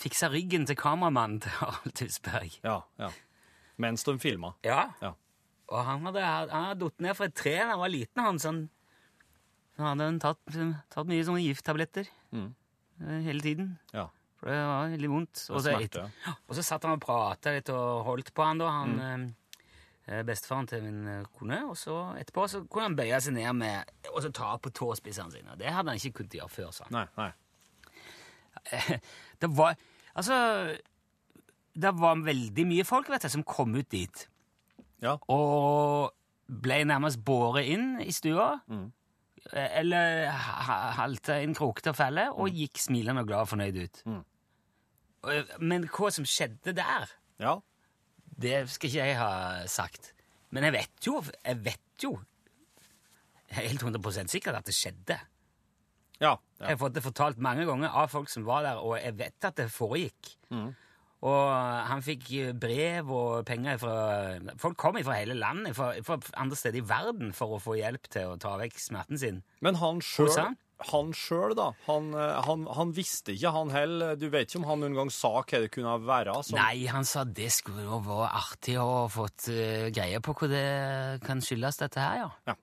fiksa 0.00 0.32
ryggen 0.32 0.64
til 0.64 0.80
kameramannen 0.80 1.42
til 1.44 1.52
Harald 1.60 1.92
Tusberg. 1.92 2.56
Ja. 2.64 2.80
ja. 2.96 3.12
Mens 3.76 4.04
de 4.04 4.16
filma. 4.20 4.56
Ja. 4.64 4.86
Ja. 5.04 5.12
Og 5.70 5.84
han 5.86 6.02
hadde, 6.08 6.22
han 6.50 6.78
datt 6.80 7.00
ned 7.04 7.14
fra 7.16 7.26
et 7.30 7.34
tre 7.38 7.56
da 7.62 7.68
han 7.74 7.78
var 7.82 7.92
liten. 7.92 8.22
Han, 8.24 8.38
sånn, 8.42 8.62
så 9.76 9.84
hadde 9.86 10.08
tatt, 10.22 10.40
tatt 10.90 11.06
mye 11.10 11.24
sånne 11.26 11.44
gifttabletter 11.46 12.08
Mm. 12.34 12.48
eh, 13.02 13.20
hele 13.26 13.40
tiden. 13.40 13.78
Ja. 13.94 14.08
For 14.40 14.48
det 14.50 14.56
var 14.66 14.88
veldig 14.90 15.10
vondt. 15.12 15.44
Og 15.50 15.60
så, 15.62 15.76
et- 15.80 15.96
og 16.48 16.56
så 16.56 16.62
satt 16.64 16.82
han 16.84 16.92
og 16.96 17.00
prata 17.04 17.52
litt 17.54 17.68
og 17.70 18.04
holdt 18.06 18.32
på 18.34 18.42
han 18.46 18.58
da, 18.58 18.68
han 18.70 19.34
eh, 20.08 20.22
bestefaren 20.26 20.66
til 20.66 20.82
min 20.82 21.06
eh, 21.08 21.24
kone. 21.38 21.58
Og 21.70 21.76
så 21.76 21.96
etterpå 22.18 22.48
så 22.50 22.62
kunne 22.68 22.88
han 22.88 22.96
bøye 22.96 23.20
seg 23.20 23.34
ned 23.36 23.52
med, 23.54 23.90
og 24.14 24.22
så 24.24 24.32
ta 24.32 24.56
på 24.58 24.70
tåspissene 24.74 25.30
sine. 25.32 25.56
Det 25.60 25.70
hadde 25.70 25.90
han 25.92 26.00
ikke 26.00 26.18
kunnet 26.22 26.38
gjøre 26.40 26.50
før. 26.50 26.70
sa 26.72 26.84
han. 26.88 26.92
Nei, 26.98 27.06
nei. 27.16 27.32
Det 29.40 29.48
var 29.56 29.76
Altså 30.16 30.76
Det 31.74 31.92
var 31.96 32.16
veldig 32.26 32.64
mye 32.66 32.84
folk 32.84 33.08
vet 33.08 33.22
jeg, 33.22 33.30
som 33.30 33.44
kom 33.46 33.74
ut 33.78 33.88
dit. 33.92 34.26
Ja. 35.02 35.16
Og 35.32 36.12
ble 36.50 36.82
nærmest 36.84 37.22
båret 37.24 37.68
inn 37.72 38.00
i 38.04 38.10
stua. 38.12 38.60
Eller 39.52 40.28
halte 40.98 41.38
en 41.40 41.54
krokete 41.56 41.94
felle, 41.96 42.26
og 42.32 42.50
gikk 42.52 42.78
smilende 42.78 43.22
og 43.24 43.30
glad 43.30 43.46
og 43.46 43.48
fornøyd 43.54 43.78
ut. 43.84 44.02
Mm. 44.06 44.22
Men 45.60 45.86
hva 45.88 46.10
som 46.12 46.24
skjedde 46.28 46.74
der, 46.76 47.10
Ja. 47.40 47.54
det 48.40 48.68
skal 48.70 48.88
ikke 48.90 49.06
jeg 49.06 49.16
ha 49.18 49.66
sagt. 49.66 50.12
Men 50.50 50.64
jeg 50.64 50.72
vet 50.72 51.06
jo 51.06 51.22
Jeg 51.44 51.64
vet 51.64 52.02
jo 52.02 52.18
helt 53.50 53.82
100% 53.82 54.28
sikkert 54.30 54.54
at 54.60 54.66
det 54.66 54.74
skjedde. 54.74 55.18
Ja. 56.20 56.36
Jeg 56.60 56.68
har 56.68 56.76
fått 56.76 56.94
det 56.94 57.02
fortalt 57.02 57.38
mange 57.38 57.64
ganger 57.66 57.88
av 57.88 58.08
folk 58.12 58.28
som 58.28 58.44
var 58.44 58.62
der, 58.62 58.76
og 58.76 58.98
jeg 59.00 59.16
vet 59.18 59.44
at 59.44 59.56
det 59.56 59.70
foregikk. 59.72 60.36
Og 61.20 61.50
han 61.84 62.00
fikk 62.00 62.30
brev 62.56 63.10
og 63.12 63.42
penger 63.44 63.76
fra 63.82 63.96
Folk 64.60 64.78
kom 64.80 64.96
fra 65.04 65.18
hele 65.18 65.36
landet, 65.36 65.74
fra, 65.76 65.92
fra 66.04 66.16
andre 66.40 66.56
steder 66.56 66.80
i 66.80 66.88
verden, 66.88 67.34
for 67.36 67.58
å 67.58 67.60
få 67.60 67.76
hjelp 67.76 68.08
til 68.12 68.32
å 68.32 68.40
ta 68.40 68.54
vekk 68.60 68.80
smerten 68.80 69.20
sin. 69.20 69.42
Men 69.60 69.76
han 69.82 70.00
sjøl 70.04 70.32
han? 70.88 71.12
sjøl, 71.12 71.52
da. 71.58 71.70
Han, 71.86 72.12
eh, 72.16 72.38
han, 72.46 72.64
han 72.72 72.94
visste 72.96 73.34
ikke, 73.34 73.52
han 73.52 73.72
heller. 73.74 74.16
Du 74.16 74.28
vet 74.32 74.48
ikke 74.48 74.62
om 74.62 74.68
han 74.70 74.80
noen 74.80 74.96
gang 74.96 75.12
sa 75.12 75.32
hva 75.42 75.60
det 75.60 75.68
kunne 75.74 75.98
være? 76.06 76.38
Som, 76.46 76.56
Nei, 76.56 76.86
han 76.88 77.04
sa 77.04 77.26
det 77.28 77.50
skulle 77.52 77.84
jo 77.84 78.00
være 78.06 78.30
artig 78.40 78.78
å 78.80 78.86
ha 79.02 79.04
fått 79.12 79.50
uh, 79.52 79.90
greie 79.92 80.22
på 80.24 80.34
hva 80.40 80.50
det 80.50 80.64
kan 81.26 81.44
skyldes, 81.44 81.82
dette 81.82 82.00
her, 82.00 82.24
ja. 82.24 82.32
Ja. 82.48 82.56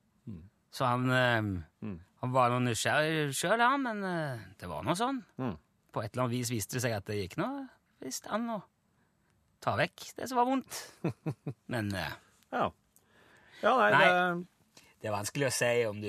Så 0.74 0.86
han, 0.86 1.08
eh, 1.14 1.96
han 2.22 2.34
var 2.34 2.52
noe 2.54 2.66
nysgjerrig 2.66 3.32
sjøl, 3.38 3.62
han, 3.62 3.86
men 3.86 4.04
uh, 4.04 4.46
det 4.58 4.70
var 4.70 4.86
nå 4.86 4.98
sånn. 4.98 5.22
Mm. 5.38 5.56
På 5.94 6.04
et 6.04 6.12
eller 6.12 6.26
annet 6.26 6.40
vis 6.40 6.54
viste 6.54 6.78
det 6.78 6.88
seg 6.88 6.98
at 6.98 7.08
det 7.10 7.22
gikk 7.22 7.38
nå 7.42 7.52
visst 8.04 8.28
an 8.32 8.50
å 8.58 8.60
ta 9.64 9.76
vekk 9.80 10.12
det 10.20 10.28
som 10.30 10.38
var 10.38 10.46
vondt. 10.50 10.84
Men 11.74 11.90
eh, 11.96 12.14
Ja. 12.54 12.70
ja, 13.64 13.74
nei, 13.78 13.90
Nei. 13.92 14.06
Det, 14.08 14.84
det 15.02 15.10
er 15.10 15.14
vanskelig 15.14 15.46
å 15.48 15.54
si 15.54 15.68
om 15.86 15.98
du 16.02 16.08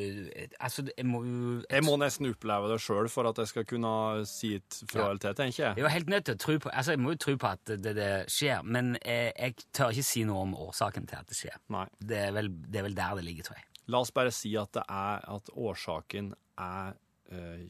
Altså, 0.64 0.84
jeg 0.96 1.04
må 1.08 1.18
jo 1.26 1.48
jeg 1.68 1.84
må 1.84 1.96
nesten 2.00 2.28
oppleve 2.30 2.70
det 2.72 2.78
sjøl 2.80 3.08
for 3.12 3.28
at 3.28 3.36
jeg 3.42 3.50
skal 3.50 3.66
kunne 3.68 3.90
si 4.28 4.54
et 4.56 4.78
fra 4.88 5.02
Ja. 5.02 5.08
eller 5.10 5.22
til, 5.24 5.34
tenker 5.40 5.62
jeg. 5.64 5.76
Jeg 5.76 5.82
er 5.82 5.88
jo 5.88 5.92
helt 5.96 6.12
nødt 6.12 6.24
til 6.28 6.36
å 6.38 6.42
tro 6.44 6.56
på 6.64 6.72
Altså, 6.72 6.94
jeg 6.96 7.02
må 7.04 7.12
jo 7.16 7.20
tro 7.24 7.34
på 7.40 7.50
at 7.50 7.64
det, 7.74 7.94
det 7.98 8.10
skjer, 8.32 8.62
men 8.64 8.94
jeg, 9.04 9.32
jeg 9.36 9.56
tør 9.76 9.92
ikke 9.96 10.06
si 10.12 10.24
noe 10.28 10.44
om 10.46 10.54
årsaken 10.68 11.08
til 11.10 11.20
at 11.20 11.28
det 11.32 11.36
skjer. 11.40 11.58
Nei. 11.74 11.86
Det 12.00 12.20
er 12.28 12.32
vel, 12.36 12.48
det 12.68 12.80
er 12.82 12.88
vel 12.88 12.96
der 13.00 13.18
det 13.20 13.26
ligger, 13.28 13.48
tror 13.50 13.60
jeg. 13.60 13.66
La 13.88 14.00
oss 14.04 14.12
bare 14.12 14.32
si 14.36 14.52
at 14.60 14.72
det 14.76 14.84
er 14.92 15.22
at 15.36 15.50
årsaken 15.56 16.32
er 16.60 16.96
eh, 17.32 17.62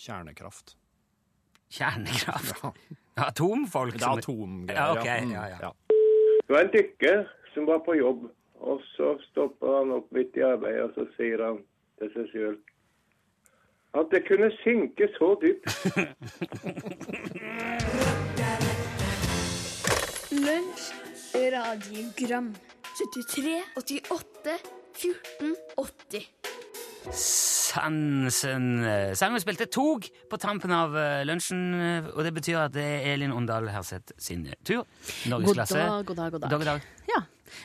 kjernekraft. 0.00 0.76
Kjernekraft. 1.70 2.64
Atomfolk 3.16 3.92
Det 3.94 4.02
er 4.02 4.08
atomgreier. 4.18 4.82
Ja, 4.82 4.92
Okay, 4.92 5.24
Mm, 5.24 5.30
ja, 5.32 5.44
ja. 5.46 5.70
Det 6.46 6.54
var 6.54 6.60
en 6.60 6.72
dykker 6.72 7.24
som 7.54 7.66
var 7.66 7.78
på 7.86 7.94
jobb, 7.98 8.30
og 8.60 8.80
så 8.94 9.16
stopper 9.30 9.78
han 9.78 9.90
opp 9.96 10.12
midt 10.12 10.36
i 10.36 10.40
arbeidet, 10.46 10.82
og 10.82 10.90
så 10.94 11.06
sier 11.16 11.42
han 11.44 11.58
til 11.98 12.10
seg 12.14 12.28
sjøl 12.32 12.56
at 13.96 14.06
det 14.12 14.20
kunne 14.28 14.50
synke 14.60 15.08
så 15.16 15.28
dypt. 15.40 15.64
Lunsj, 20.46 20.84
radiogram 21.34 22.54
73, 22.98 23.62
88, 23.76 24.58
14, 24.94 25.56
80 25.76 26.65
Sansen 27.12 28.64
Sangen 29.16 29.40
spilte 29.42 29.66
tog 29.72 30.06
på 30.30 30.38
tampen 30.42 30.72
av 30.74 30.96
eh, 30.98 31.22
lunsjen, 31.28 31.60
eh, 31.76 32.08
og 32.14 32.22
det 32.26 32.32
betyr 32.36 32.58
at 32.64 32.74
det 32.74 32.84
er 32.84 33.12
Elin 33.14 33.32
Åndal 33.34 33.68
Herseth 33.72 34.14
sin 34.18 34.46
tur. 34.66 34.82
God 34.82 35.30
Norgesklasse. 35.36 35.78
dag, 35.78 36.06
god 36.08 36.16
dag, 36.20 36.32
god 36.34 36.40
dag. 36.40 36.50
God 36.50 36.50
dag, 36.50 36.58
god 36.58 36.66
dag. 36.66 36.80
Ja, 37.12 37.20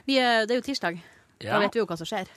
vi 0.08 0.18
er, 0.22 0.46
det 0.46 0.56
er 0.56 0.62
jo 0.62 0.66
tirsdag. 0.70 1.00
Ja. 1.42 1.56
Da 1.56 1.62
vet 1.66 1.74
vi 1.78 1.82
jo 1.82 1.88
hva 1.90 1.98
som 2.00 2.10
skjer. 2.10 2.30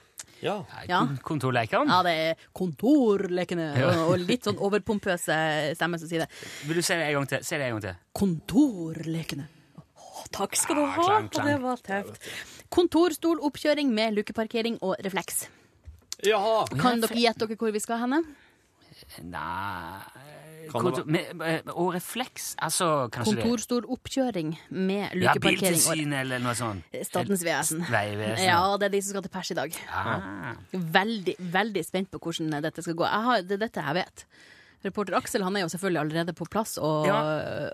Ja. 0.45 0.57
Ja. 0.89 1.01
Kontorlekene. 1.25 1.89
Ja, 1.89 1.99
det 2.05 2.15
er 2.29 2.47
kontorlekene, 2.57 3.67
Ja. 3.81 3.91
og, 4.09 4.17
litt 4.21 4.45
sånn 4.49 4.59
overpompøse 4.61 5.37
stemmer 5.79 6.01
som 6.01 6.09
sier 6.11 6.25
det. 6.25 6.31
Vil 6.69 6.81
du 6.81 6.85
se 6.85 6.97
det 7.01 7.09
en 7.11 7.19
gang 7.21 7.29
til? 7.35 7.45
Se 7.45 7.59
det 7.61 7.69
en 7.69 7.77
gang 7.79 7.85
til. 7.87 7.99
Kontorlekene. 8.21 9.47
Å, 10.05 10.25
takk 10.33 10.57
skal 10.57 10.77
du 10.79 10.85
Ah, 10.85 10.93
ha. 10.97 11.03
klang, 11.09 11.29
klang. 11.33 11.49
Det 11.53 11.59
var 11.65 11.85
tøft. 11.85 12.29
Kontorstoloppkjøring 12.75 13.93
med 13.95 14.15
lukeparkering 14.21 14.79
og 14.83 14.97
refleks. 15.05 15.47
Jaha! 16.25 16.65
Kan 16.81 17.03
dere 17.05 17.21
gjette 17.21 17.47
dere 17.47 17.61
hvor 17.61 17.75
vi 17.75 17.83
skal 17.83 18.01
henne? 18.05 18.23
Nei 19.25 20.01
Kan 20.71 20.87
det 20.87 20.93
kontor, 20.95 21.05
med, 21.11 21.43
eh, 21.45 21.73
Og 21.75 21.91
refleks, 21.97 22.55
altså 22.63 23.09
kanskje 23.13 23.35
det 23.37 23.45
Kontorstoloppkjøring 23.45 24.55
med 24.71 25.03
Ja, 25.03 25.35
lukeparkering 25.35 25.35
og 25.35 25.43
Biltilsyn 25.45 26.15
eller 26.21 26.41
noe 26.41 26.55
sånt. 26.57 26.97
Statens 27.05 27.45
vesen. 27.45 27.85
Vegvesen. 27.91 28.47
Ja, 28.47 28.63
det 28.81 28.89
er 28.89 28.95
de 28.95 29.03
som 29.03 29.15
skal 29.17 29.27
til 29.27 29.35
pers 29.35 29.51
i 29.53 29.59
dag. 29.59 29.77
Ah. 29.93 30.55
Veldig, 30.73 31.37
veldig 31.59 31.85
spent 31.85 32.11
på 32.15 32.23
hvordan 32.23 32.65
dette 32.65 32.87
skal 32.87 32.97
gå. 32.97 33.05
Jeg 33.05 33.29
har, 33.29 33.45
det 33.45 33.59
er 33.59 33.65
dette 33.67 33.85
jeg 33.85 33.99
vet. 34.01 34.25
Reporter 34.85 35.17
Aksel 35.19 35.43
han 35.47 35.57
er 35.57 35.65
jo 35.65 35.71
selvfølgelig 35.73 36.01
allerede 36.03 36.35
på 36.37 36.47
plass, 36.53 36.77
og, 36.79 37.07
Ja. 37.09 37.17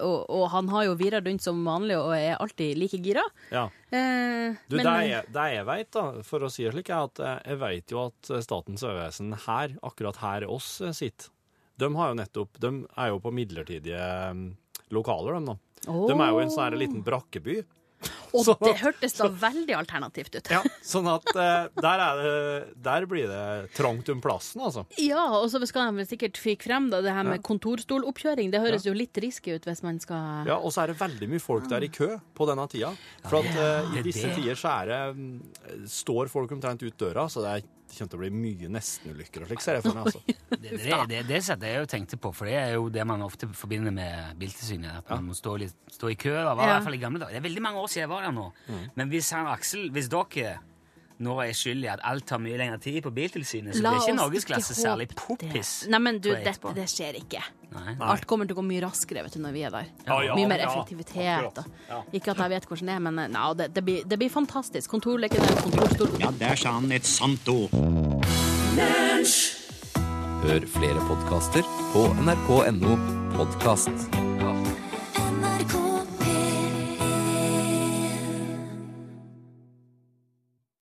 og, 0.06 0.28
og 0.30 0.44
han 0.52 0.68
har 0.72 0.84
jo 0.86 0.94
vira 1.00 1.20
rundt 1.24 1.42
som 1.42 1.60
vanlig 1.66 1.96
og 1.98 2.12
er 2.16 2.36
alltid 2.40 2.78
like 2.78 3.00
gira. 3.02 3.24
Ja. 3.50 3.64
Eh, 3.90 4.54
Du, 4.70 4.76
men- 4.78 4.86
det, 4.86 4.94
jeg, 5.10 5.24
det 5.34 5.46
jeg 5.56 5.66
vet, 5.66 5.90
da, 5.98 6.04
for 6.22 6.46
å 6.46 6.50
si 6.50 6.64
det 6.64 6.72
slik, 6.76 6.90
er 6.94 7.04
at 7.10 7.20
eh, 7.20 7.40
jeg 7.50 7.58
vet 7.64 7.90
jo 7.96 8.04
at 8.06 8.32
Statens 8.46 8.82
vegvesen 8.86 9.34
her, 9.46 9.74
akkurat 9.82 10.16
her 10.22 10.46
oss 10.48 10.80
eh, 10.80 10.92
sitter, 10.96 11.28
de 11.80 11.88
har 11.96 12.10
jo 12.12 12.16
nettopp 12.18 12.58
De 12.60 12.70
er 13.00 13.08
jo 13.08 13.20
på 13.24 13.30
midlertidige 13.32 14.06
mm, 14.36 14.46
lokaler, 14.92 15.38
de, 15.40 15.46
da. 15.54 15.54
De 15.86 16.12
er 16.12 16.28
jo 16.28 16.40
i 16.40 16.42
en 16.44 16.50
sånn 16.52 16.74
liten 16.76 17.02
brakkeby. 17.06 17.62
Og 18.32 18.44
sånn 18.46 18.60
det 18.62 18.76
hørtes 18.80 19.16
da 19.18 19.26
veldig 19.42 19.74
alternativt 19.76 20.36
ut. 20.38 20.50
Ja, 20.54 20.60
sånn 20.86 21.08
at 21.10 21.26
eh, 21.34 21.66
der, 21.82 22.02
er 22.04 22.20
det, 22.20 22.74
der 22.86 23.06
blir 23.10 23.26
det 23.30 23.72
trangt 23.76 24.08
om 24.12 24.20
plassen, 24.24 24.62
altså. 24.64 24.84
Ja, 25.02 25.24
og 25.40 25.48
så 25.52 25.60
skal 25.68 25.90
de 25.98 26.06
sikkert 26.08 26.38
fyke 26.40 26.68
frem 26.68 26.88
da, 26.92 27.02
det 27.04 27.12
her 27.16 27.26
med 27.26 27.42
kontorstoloppkjøring. 27.46 28.52
Det 28.54 28.62
høres 28.62 28.86
jo 28.86 28.94
litt 28.96 29.18
risky 29.22 29.56
ut 29.58 29.66
hvis 29.68 29.82
man 29.86 29.98
skal 30.02 30.46
Ja, 30.48 30.56
Og 30.60 30.72
så 30.74 30.84
er 30.84 30.92
det 30.94 31.00
veldig 31.00 31.28
mye 31.34 31.42
folk 31.42 31.68
der 31.70 31.84
i 31.84 31.90
kø 31.92 32.12
på 32.36 32.48
denne 32.48 32.68
tida. 32.70 32.92
For 33.26 33.40
at 33.42 33.50
ja, 33.58 33.68
i 33.94 34.00
er 34.00 34.06
disse 34.06 34.30
tider 34.36 34.56
så 34.58 34.72
er 34.80 34.90
det 34.92 35.02
mm, 35.18 35.36
står 35.90 36.30
folk 36.32 36.52
omtrent 36.56 36.82
ut 36.86 36.96
døra, 37.00 37.26
så 37.30 37.44
det 37.44 37.58
er- 37.58 37.68
det 37.90 37.98
kommer 37.98 38.12
til 38.12 38.18
å 38.18 38.22
bli 38.22 38.30
mye 38.34 38.70
nestenulykker 38.70 39.44
og 39.44 39.50
slik, 39.50 39.62
ser 39.64 39.78
jeg 39.78 39.84
for 39.86 39.98
meg. 39.98 40.06
altså. 40.06 40.22
Det, 40.60 40.76
det, 40.76 40.96
det, 41.08 41.20
det 41.24 41.38
setter 41.46 41.70
jeg 41.70 41.80
jo 41.80 41.86
tenkte 41.88 42.16
på, 42.20 42.30
for 42.36 42.46
det 42.50 42.56
er 42.60 42.74
jo 42.74 42.88
det 42.92 43.04
man 43.08 43.22
ofte 43.24 43.48
forbinder 43.56 43.94
med 43.96 44.36
Biltilsynet. 44.38 45.00
At 45.00 45.12
man 45.14 45.30
må 45.30 45.36
stå, 45.36 45.54
litt, 45.62 45.76
stå 45.90 46.10
i 46.12 46.16
kø. 46.20 46.34
Det 46.36 46.42
var 46.58 46.60
i 46.60 46.72
hvert 46.74 46.84
fall 46.84 46.96
i 46.98 47.00
gamle 47.00 47.22
dager. 47.22 47.32
Det 47.32 47.40
er 47.40 47.46
veldig 47.46 47.62
mange 47.64 47.80
år 47.80 47.88
siden 47.90 48.04
jeg 48.04 48.10
var 48.12 48.26
der 48.26 48.34
nå. 48.36 48.44
Men 48.98 49.12
hvis 49.14 49.30
han 49.34 49.48
Aksel, 49.50 49.88
hvis 49.94 50.10
dere 50.12 50.58
nå 51.20 51.36
er 51.44 51.52
skyld 51.56 51.84
i 51.84 51.88
at 51.92 52.00
alt 52.08 52.24
tar 52.28 52.40
mye 52.40 52.56
lengre 52.56 52.78
tid 52.80 53.02
på 53.04 53.12
Biltilsynet, 53.12 53.76
så 53.76 53.84
La 53.84 53.92
blir 53.92 54.06
ikke 54.06 54.16
norgesklasse 54.16 54.76
særlig 54.76 55.10
poppis. 55.12 55.72
Nei, 55.92 56.00
men 56.00 56.20
du, 56.22 56.30
det, 56.32 56.54
det 56.76 56.86
skjer 56.88 57.18
ikke. 57.20 57.42
Nei. 57.74 57.94
Alt 58.02 58.24
kommer 58.30 58.48
til 58.48 58.56
å 58.56 58.60
gå 58.62 58.64
mye 58.66 58.82
raskere 58.82 59.22
vet 59.26 59.36
du, 59.36 59.42
når 59.44 59.54
vi 59.54 59.64
er 59.68 59.74
der. 59.74 59.90
Ja, 60.08 60.16
ja, 60.26 60.38
mye 60.38 60.48
mer 60.50 60.64
effektivitet. 60.64 61.60
Ja. 61.90 62.00
Ikke 62.16 62.32
at 62.32 62.40
jeg 62.42 62.54
vet 62.56 62.68
hvordan 62.70 62.90
det 62.90 62.96
er, 62.96 63.04
men 63.04 63.20
eh, 63.22 63.30
no, 63.36 63.50
det, 63.58 63.68
det, 63.76 63.84
blir, 63.86 64.06
det 64.08 64.20
blir 64.22 64.32
fantastisk. 64.32 64.90
Kontorlekene, 64.90 65.52
kontorstol 65.60 66.16
Ja, 66.22 66.32
der 66.40 66.58
sa 66.58 66.74
han 66.78 66.90
et 66.96 67.06
sant 67.08 67.52
ord. 67.52 67.76
Hør 70.40 70.66
flere 70.72 71.04
podkaster 71.04 71.68
på 71.92 72.08
nrk.no 72.24 72.96
podkast. 73.36 74.10